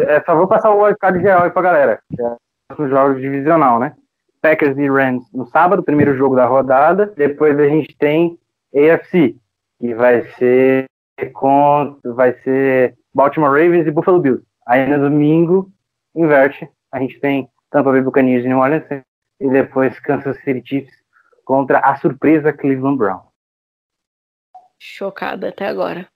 [0.00, 2.36] É, só vou passar o wildcard geral aí pra galera, que é
[2.78, 3.94] os jogos divisional, né?
[4.42, 7.12] Packers e Rams no sábado, primeiro jogo da rodada.
[7.16, 8.38] Depois a gente tem
[8.74, 9.36] AFC,
[9.80, 10.86] que vai ser
[11.32, 14.44] com vai ser Baltimore Ravens e Buffalo Bills.
[14.66, 15.70] Aí no domingo
[16.14, 18.84] inverte, a gente tem Tampa Bay Buccaneers e New Orleans
[19.40, 21.05] e depois Kansas City Chiefs
[21.46, 23.22] contra a surpresa Cleveland Brown.
[24.78, 26.06] Chocada até agora.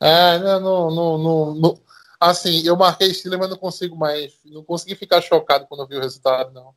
[0.00, 1.80] É, não, não, não, não,
[2.20, 4.38] Assim, eu marquei Steelers, mas não consigo mais.
[4.44, 6.74] Não consegui ficar chocado quando eu vi o resultado, não.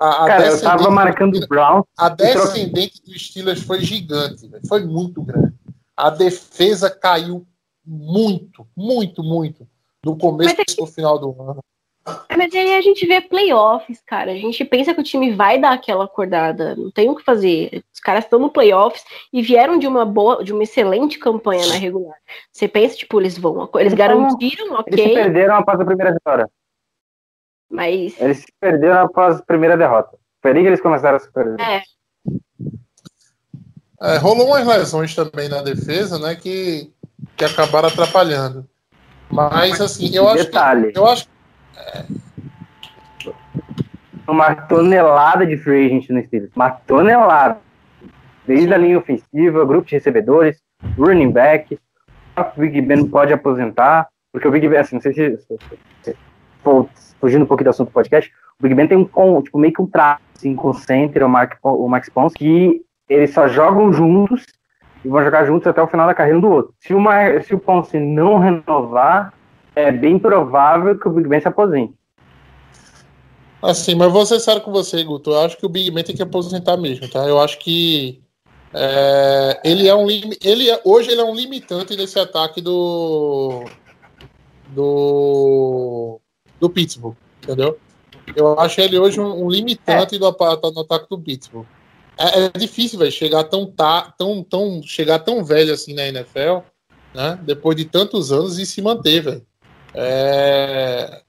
[0.00, 1.82] A, a Cara, eu tava marcando o Brown.
[1.96, 5.54] A descendente do Steelers foi gigante, véio, foi muito grande.
[5.96, 7.46] A defesa caiu
[7.84, 9.68] muito, muito, muito
[10.02, 10.86] do começo é que...
[10.86, 11.62] final do ano.
[12.36, 14.32] Mas aí a gente vê playoffs, cara.
[14.32, 16.76] A gente pensa que o time vai dar aquela acordada.
[16.76, 17.82] Não tem o que fazer.
[17.92, 19.02] Os caras estão no playoffs
[19.32, 22.16] e vieram de uma boa, de uma excelente campanha na regular.
[22.52, 23.70] Você pensa, tipo, eles vão.
[23.76, 24.92] Eles garantiram, ok.
[24.92, 26.50] Eles se perderam após a primeira vitória.
[27.70, 28.20] Mas.
[28.20, 30.18] Eles se perderam após a primeira derrota.
[30.42, 31.58] Foi ali que eles começaram a superar.
[31.58, 31.82] É,
[34.02, 36.34] É, rolou umas lesões também na defesa, né?
[36.34, 36.92] Que,
[37.34, 38.68] que acabaram atrapalhando.
[39.30, 40.44] Mas assim, eu acho que.
[40.44, 40.92] Detalhe.
[40.94, 41.26] Eu acho
[44.26, 46.50] Uma tonelada de free agent no Steelers.
[46.54, 47.58] Uma tonelada.
[48.46, 50.60] Desde a linha ofensiva, grupo de recebedores,
[50.98, 51.78] running back.
[52.36, 54.08] O Big Ben pode aposentar.
[54.32, 55.38] Porque o Big Ben, assim, não sei se.
[57.20, 59.80] Fugindo um pouquinho do assunto do podcast, o Big Ben tem um tipo, meio que
[59.80, 63.92] um traço assim, com o center, o, Mark, o Max Pons, que eles só jogam
[63.92, 64.44] juntos
[65.04, 66.74] e vão jogar juntos até o final da carreira um do outro.
[66.78, 69.32] Se o, Mar, se o Ponce não renovar,
[69.76, 71.94] é bem provável que o Big Ben se aposente.
[73.62, 75.30] Assim, mas vou ser sério com você, Guto.
[75.30, 77.26] Eu acho que o Big Ben tem que aposentar mesmo, tá?
[77.26, 78.20] Eu acho que
[78.74, 83.64] é, ele é um ele é- hoje ele é um limitante nesse ataque do
[84.68, 86.20] do
[86.60, 87.78] do Pittsburgh, entendeu?
[88.34, 91.66] Eu acho ele hoje um, um limitante do, apa- no ataque do Pittsburgh.
[92.18, 96.58] É, é difícil, velho, chegar tão, tá, tão, tão chegar tão velho assim na NFL,
[97.14, 97.38] né?
[97.42, 99.46] Depois de tantos anos e se manter, velho.
[99.94, 101.22] É,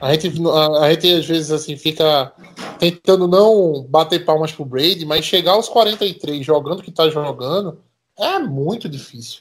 [0.00, 2.32] a gente, a, a gente às vezes assim fica
[2.78, 7.80] tentando não bater palmas pro Brady, mas chegar aos 43 jogando o que tá jogando
[8.18, 9.40] é muito difícil,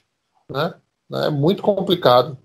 [0.50, 0.74] né?
[1.12, 2.38] É muito complicado.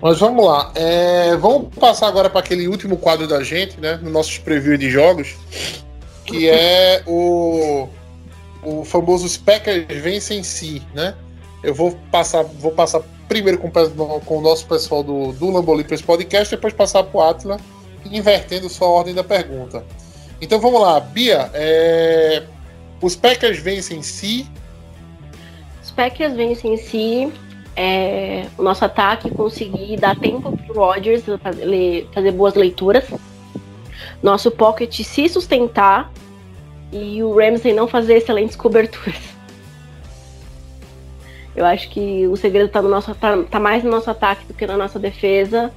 [0.00, 0.70] Mas vamos lá.
[0.74, 3.96] É, vamos passar agora para aquele último quadro da gente, né?
[3.96, 5.34] No nossos preview de jogos,
[6.26, 7.88] que é o,
[8.62, 11.16] o famoso os Packers vencem si, né?
[11.64, 16.02] Eu vou passar, vou passar primeiro com, o com o nosso pessoal do, do Lambolipers
[16.02, 17.56] Podcast, depois passar para o Atila,
[18.04, 19.84] invertendo só a ordem da pergunta.
[20.40, 21.50] Então vamos lá, Bia.
[21.54, 22.42] é,
[23.00, 24.46] os Packers vencem si.
[25.82, 27.32] Os Packers vencem em si.
[27.76, 33.04] é, o nosso ataque conseguir dar tempo pro Rodgers fazer, fazer boas leituras.
[34.22, 36.12] Nosso pocket se sustentar.
[36.92, 39.33] E o Ramsey não fazer excelentes coberturas.
[41.56, 44.54] Eu acho que o segredo tá, no nosso, tá, tá mais no nosso ataque do
[44.54, 45.72] que na nossa defesa.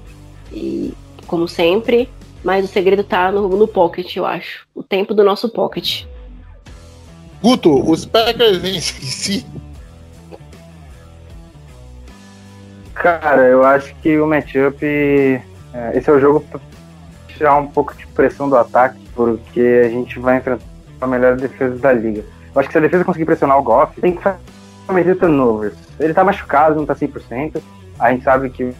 [0.51, 0.93] E,
[1.27, 2.09] como sempre.
[2.43, 4.65] Mas o segredo tá no, no pocket, eu acho.
[4.73, 6.05] O tempo do nosso pocket.
[7.41, 9.45] Guto, os Packers vencem si.
[12.95, 14.83] Cara, eu acho que o matchup.
[14.83, 15.41] é,
[15.93, 16.59] esse é o jogo pra
[17.27, 20.65] tirar um pouco de pressão do ataque, porque a gente vai enfrentar
[20.99, 22.23] a melhor defesa da liga.
[22.53, 24.39] Eu acho que se a defesa conseguir pressionar o Goff, tem que fazer
[25.19, 25.75] turnovers.
[25.99, 27.61] Ele tá machucado, não tá 100%.
[27.99, 28.73] A gente sabe que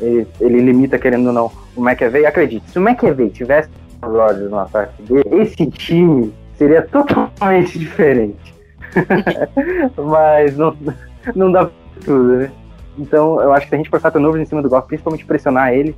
[0.00, 2.26] ele, ele limita, querendo ou não, o McAvey.
[2.26, 3.70] Acredite, se o McAvey tivesse
[4.02, 8.54] o Rodgers no ataque dele, esse time seria totalmente diferente.
[9.96, 10.76] Mas não,
[11.34, 11.70] não dá
[12.04, 12.52] tudo, né?
[12.98, 15.72] Então, eu acho que se a gente forçar turnovers em cima do Goff, principalmente pressionar
[15.72, 15.96] ele,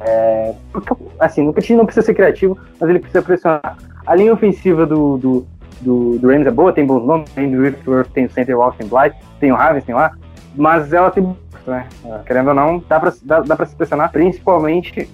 [0.00, 3.78] é, porque, assim, o time não precisa ser criativo, mas ele precisa pressionar.
[4.06, 5.46] A linha ofensiva do, do,
[5.80, 8.86] do, do Rams é boa, tem bons nomes, tem o Whitworth, tem o Center Austin
[8.86, 10.12] Blythe, tem o Harvey, tem lá,
[10.54, 11.86] mas ela tem, né,
[12.26, 15.08] querendo ou não, dá pra, dá, dá pra se pressionar, principalmente,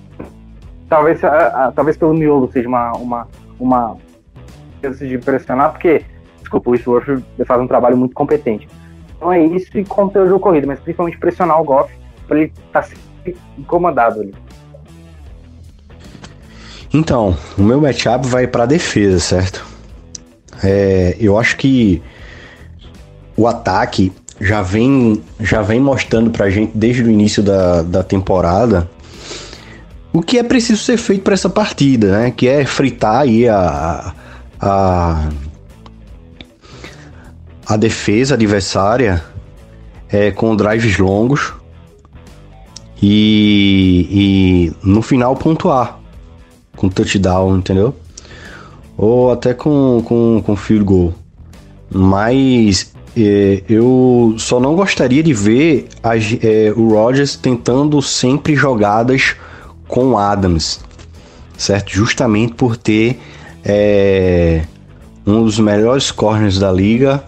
[0.88, 3.96] talvez, a, a, talvez pelo miolo seja uma, uma, uma
[4.90, 6.04] de pressionar, porque,
[6.40, 8.68] desculpa, o Whitworth faz um trabalho muito competente.
[9.16, 11.92] Então é isso e conter o jogo corrido, mas principalmente pressionar o Goff
[12.26, 14.34] pra ele estar sempre incomodado ali.
[16.92, 19.71] Então, o meu matchup vai para defesa, certo?
[20.62, 22.02] É, eu acho que
[23.36, 28.88] o ataque já vem, já vem mostrando pra gente desde o início da, da temporada
[30.12, 32.30] o que é preciso ser feito para essa partida, né?
[32.30, 34.14] Que é fritar aí a,
[34.60, 35.28] a,
[37.66, 39.24] a defesa adversária
[40.10, 41.54] é, com drives longos
[43.00, 45.98] e, e no final pontuar
[46.76, 47.96] com touchdown, entendeu?
[48.97, 51.14] Ou até com, com, com field goal.
[51.90, 59.36] Mas é, eu só não gostaria de ver a, é, o Rodgers tentando sempre jogadas
[59.86, 60.80] com Adams,
[61.57, 61.90] certo?
[61.90, 63.20] Justamente por ter
[63.64, 64.64] é,
[65.26, 67.22] um dos melhores corners da liga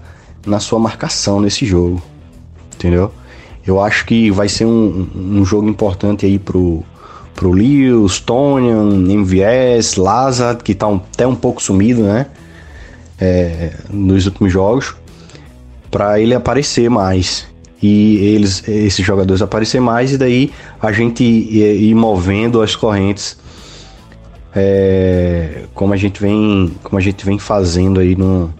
[0.46, 2.02] na sua marcação nesse jogo,
[2.74, 3.12] entendeu?
[3.66, 6.82] Eu acho que vai ser um, um jogo importante aí pro,
[7.34, 12.26] pro Lewis, Tonian, MVS, Lazard, que tá um, até um pouco sumido, né?
[13.20, 14.94] É, nos últimos jogos,
[15.90, 17.46] para ele aparecer mais
[17.82, 23.36] e eles, esses jogadores aparecer mais e daí a gente ir, ir movendo as correntes
[24.54, 28.52] é, como a gente vem como a gente vem fazendo aí no,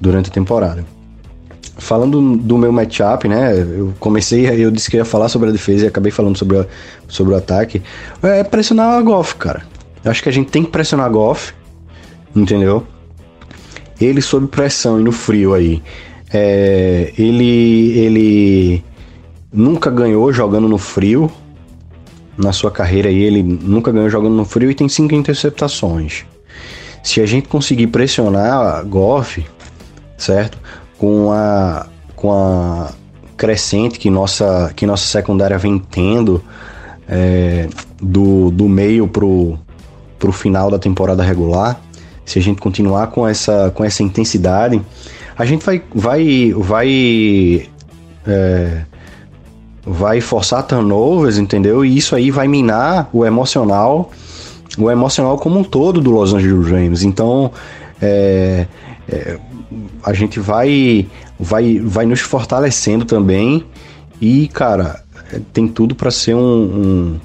[0.00, 0.84] durante a temporada.
[1.86, 3.52] Falando do meu matchup, né?
[3.56, 6.66] Eu comecei, eu disse que ia falar sobre a defesa e acabei falando sobre, a,
[7.06, 7.80] sobre o ataque.
[8.24, 9.62] É pressionar a Goff, cara.
[10.04, 11.54] Eu acho que a gente tem que pressionar Goff,
[12.34, 12.84] entendeu?
[14.00, 15.80] Ele sob pressão e no frio aí.
[16.34, 18.84] É, ele, ele
[19.52, 21.30] nunca ganhou jogando no frio.
[22.36, 26.24] Na sua carreira aí, ele nunca ganhou jogando no frio e tem cinco interceptações.
[27.00, 29.46] Se a gente conseguir pressionar Goff,
[30.18, 30.58] certo?
[30.98, 32.90] Com a, com a
[33.36, 36.42] crescente que nossa, que nossa secundária vem tendo
[37.08, 37.68] é,
[38.00, 39.58] do, do meio pro,
[40.18, 41.80] pro final da temporada regular,
[42.24, 44.82] se a gente continuar com essa, com essa intensidade,
[45.38, 47.68] a gente vai, vai, vai,
[48.26, 48.82] é,
[49.84, 51.84] vai forçar turnovers, entendeu?
[51.84, 54.10] E isso aí vai minar o emocional,
[54.76, 57.02] o emocional como um todo do Los Angeles Rams.
[57.04, 57.52] Então,
[58.02, 58.66] é,
[59.08, 59.38] é,
[60.02, 61.06] a gente vai,
[61.38, 63.64] vai, vai nos fortalecendo também
[64.20, 65.04] e, cara,
[65.52, 67.20] tem tudo para ser um, um,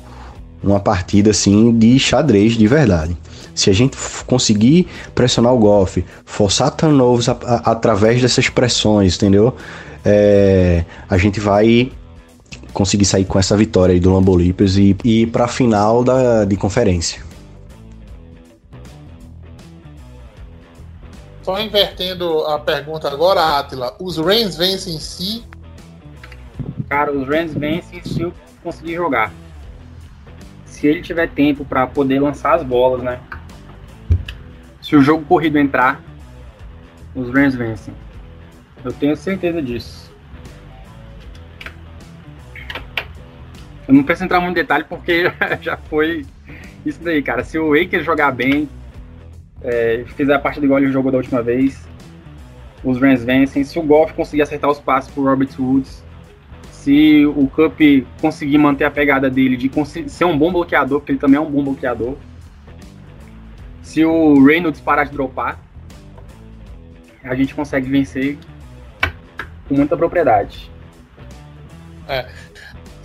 [0.63, 3.15] uma partida assim de xadrez de verdade.
[3.53, 9.55] Se a gente conseguir pressionar o golfe, forçar turnovers através dessas pressões, entendeu?
[10.03, 11.91] É, a gente vai
[12.73, 14.09] conseguir sair com essa vitória aí do
[14.41, 17.30] e, e ir para a final da, de conferência.
[21.43, 25.43] Só invertendo a pergunta agora, Atila, os Rams vencem si?
[26.87, 28.33] Cara, os Rams vencem se eu
[28.63, 29.31] conseguir jogar.
[30.65, 33.19] Se ele tiver tempo para poder lançar as bolas, né?
[34.81, 36.01] Se o jogo corrido entrar,
[37.15, 37.93] os Rams vencem.
[38.83, 40.11] Eu tenho certeza disso.
[43.87, 45.31] Eu não preciso entrar muito em detalhe porque
[45.61, 46.25] já foi
[46.85, 47.43] isso daí, cara.
[47.43, 48.69] Se o Akers jogar bem,
[49.64, 51.88] é, fizer a partida igual ele jogou da última vez,
[52.84, 53.64] os Rams vencem.
[53.64, 56.03] Se o Golf conseguir acertar os passos pro Robert Woods,
[56.72, 57.80] se o Cup
[58.20, 59.70] conseguir manter a pegada dele de
[60.09, 62.16] ser um bom bloqueador, porque ele também é um bom bloqueador,
[63.84, 65.59] se o Reynolds parar de dropar,
[67.24, 68.38] a gente consegue vencer
[69.68, 70.72] com muita propriedade.
[72.07, 72.26] É.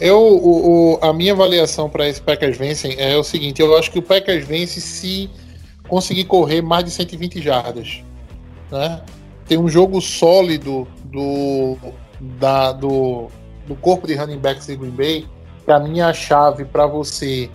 [0.01, 3.91] Eu, o, o, a minha avaliação para esse Packers vencem é o seguinte: eu acho
[3.91, 5.31] que o Packers vence se
[5.89, 8.03] conseguir correr mais de 120 jardas.
[8.71, 9.03] Né?
[9.47, 11.77] Tem um jogo sólido do,
[12.21, 13.29] da, do,
[13.67, 15.27] do corpo de running backs de Green Bay.
[15.65, 17.51] Para mim, a chave para você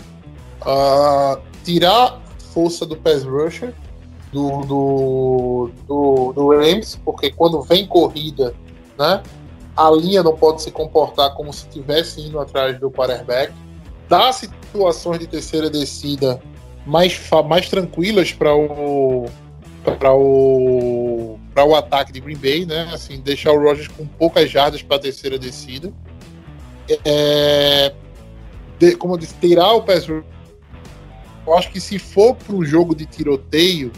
[0.61, 2.21] uh, tirar
[2.53, 3.73] força do pass rusher
[4.31, 8.53] do, do, do, do Rams, porque quando vem corrida,
[8.97, 9.21] né,
[9.75, 13.53] a linha não pode se comportar como se estivesse indo atrás do quarterback.
[14.07, 16.41] Dá situações de terceira descida
[16.85, 19.25] mais, mais tranquilas para o
[19.99, 22.89] para o para o ataque de Green Bay, né?
[22.93, 25.91] Assim, deixar o Rogers com poucas jardas para a terceira descida.
[27.05, 27.93] É,
[28.79, 30.07] de, como eu disse, tirar o pass
[31.45, 33.91] eu acho que se for para um jogo de tiroteio,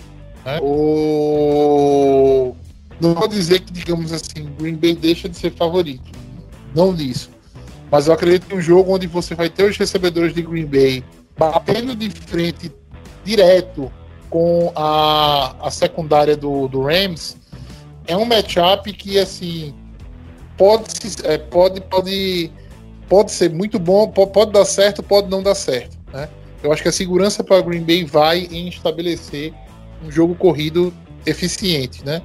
[0.46, 2.56] né, o...
[3.00, 6.10] não vou dizer que, digamos assim, Green Bay deixa de ser favorito.
[6.74, 7.30] Não disso.
[7.92, 11.04] Mas eu acredito que um jogo onde você vai ter os recebedores de Green Bay
[11.38, 12.72] batendo de frente
[13.24, 13.92] direto
[14.30, 17.38] com a, a secundária do, do Rams,
[18.08, 19.74] é um matchup que assim
[20.58, 20.86] pode,
[21.24, 22.52] é, pode, pode,
[23.08, 25.98] pode ser muito bom, pode, dar certo, pode não dar certo.
[26.12, 26.28] Né?
[26.62, 29.54] Eu acho que a segurança para Green Bay vai em estabelecer
[30.04, 30.94] um jogo corrido
[31.26, 32.22] eficiente, né?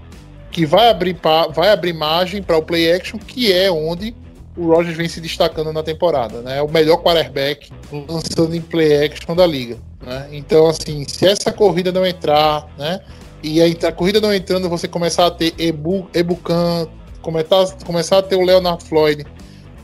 [0.51, 1.17] Que vai abrir,
[1.55, 4.15] vai abrir margem para o play action, que é onde
[4.59, 6.59] o Rogers vem se destacando na temporada, né?
[6.59, 10.29] É o melhor quarterback lançando em play action da liga, né?
[10.33, 13.01] Então, assim, se essa corrida não entrar, né?
[13.41, 16.89] E a, a corrida não entrando, você começar a ter Ebu, Ebucan,
[17.23, 19.25] começar, começar a ter o Leonard Floyd,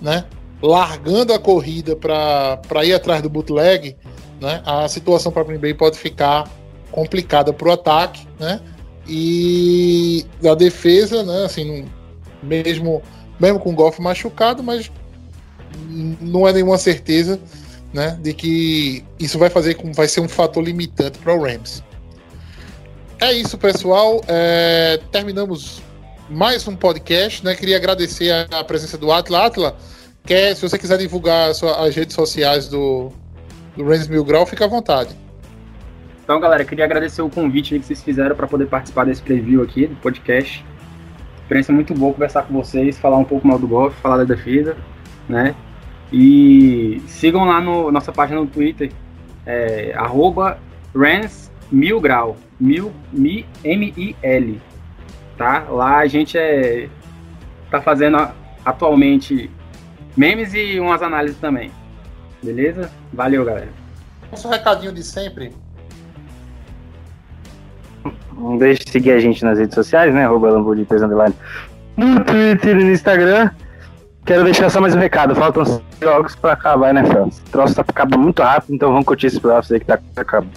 [0.02, 0.24] né?
[0.60, 3.96] Largando a corrida para ir atrás do bootleg,
[4.40, 4.60] né?
[4.66, 6.50] A situação para Green Bay pode ficar
[6.90, 8.60] complicada para o ataque, né?
[9.06, 11.44] E a defesa, né?
[11.44, 11.84] Assim,
[12.42, 13.02] mesmo
[13.38, 14.90] mesmo com o Golf machucado, mas
[16.20, 17.40] não é nenhuma certeza
[17.92, 21.82] né, de que isso vai fazer vai ser um fator limitante para o Rams.
[23.20, 24.20] É isso, pessoal.
[24.26, 25.80] É, terminamos
[26.28, 27.44] mais um podcast.
[27.44, 27.54] Né?
[27.54, 29.46] Queria agradecer a, a presença do Atla.
[29.46, 29.76] Atla,
[30.24, 33.12] quer, se você quiser divulgar sua, as redes sociais do,
[33.76, 35.14] do Rams Mil Grau, fica à vontade.
[36.22, 39.86] Então, galera, queria agradecer o convite que vocês fizeram para poder participar desse preview aqui
[39.86, 40.64] do podcast
[41.44, 44.76] experiência muito boa conversar com vocês, falar um pouco mal do golfe, falar da defesa,
[45.28, 45.54] né?
[46.12, 48.90] E sigam lá no nossa página no Twitter,
[49.44, 50.58] é, arroba
[50.94, 54.60] Rans Mil Grau, mil, mi, M-I-L,
[55.36, 55.66] tá?
[55.68, 56.88] Lá a gente é,
[57.70, 58.16] tá fazendo
[58.64, 59.50] atualmente
[60.16, 61.70] memes e umas análises também,
[62.42, 62.90] beleza?
[63.12, 63.72] Valeu, galera.
[64.30, 65.52] Nosso recadinho de sempre,
[68.36, 70.24] Não deixe de seguir a gente nas redes sociais, né?
[70.24, 71.34] Arroba Underline.
[71.96, 73.50] No Twitter e no Instagram.
[74.24, 75.34] Quero deixar só mais um recado.
[75.34, 77.28] Faltam cinco jogos pra acabar, né, Fel?
[77.28, 80.52] Esse troço tá acabando muito rápido, então vamos curtir esse playoffs aí que tá acabando.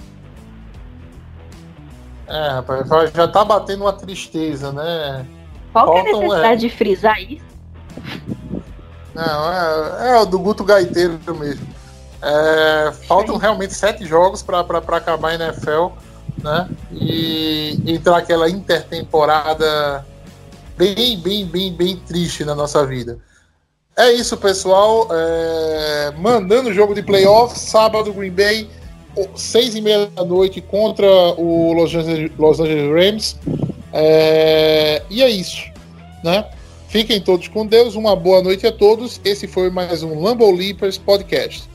[2.27, 5.25] É, rapaz, já tá batendo uma tristeza, né?
[5.73, 6.69] Qual que é a Faltam, necessidade é.
[6.69, 7.45] de frisar isso?
[9.13, 11.67] Não, é, é o do Guto Gaiteiro mesmo.
[12.21, 15.87] É, faltam realmente sete jogos para acabar a NFL,
[16.43, 16.69] né?
[16.91, 20.05] E entrar aquela intertemporada
[20.77, 23.19] bem, bem, bem, bem triste na nossa vida.
[23.95, 25.07] É isso, pessoal.
[25.11, 28.69] É, mandando o jogo de playoff, sábado, Green Bay,
[29.35, 33.35] seis e meia da noite contra o Los Angeles, Los Angeles Rams.
[33.91, 35.63] É, e é isso,
[36.23, 36.45] né?
[36.87, 39.19] Fiquem todos com Deus, uma boa noite a todos.
[39.25, 41.67] Esse foi mais um Lambo Leapers Podcast.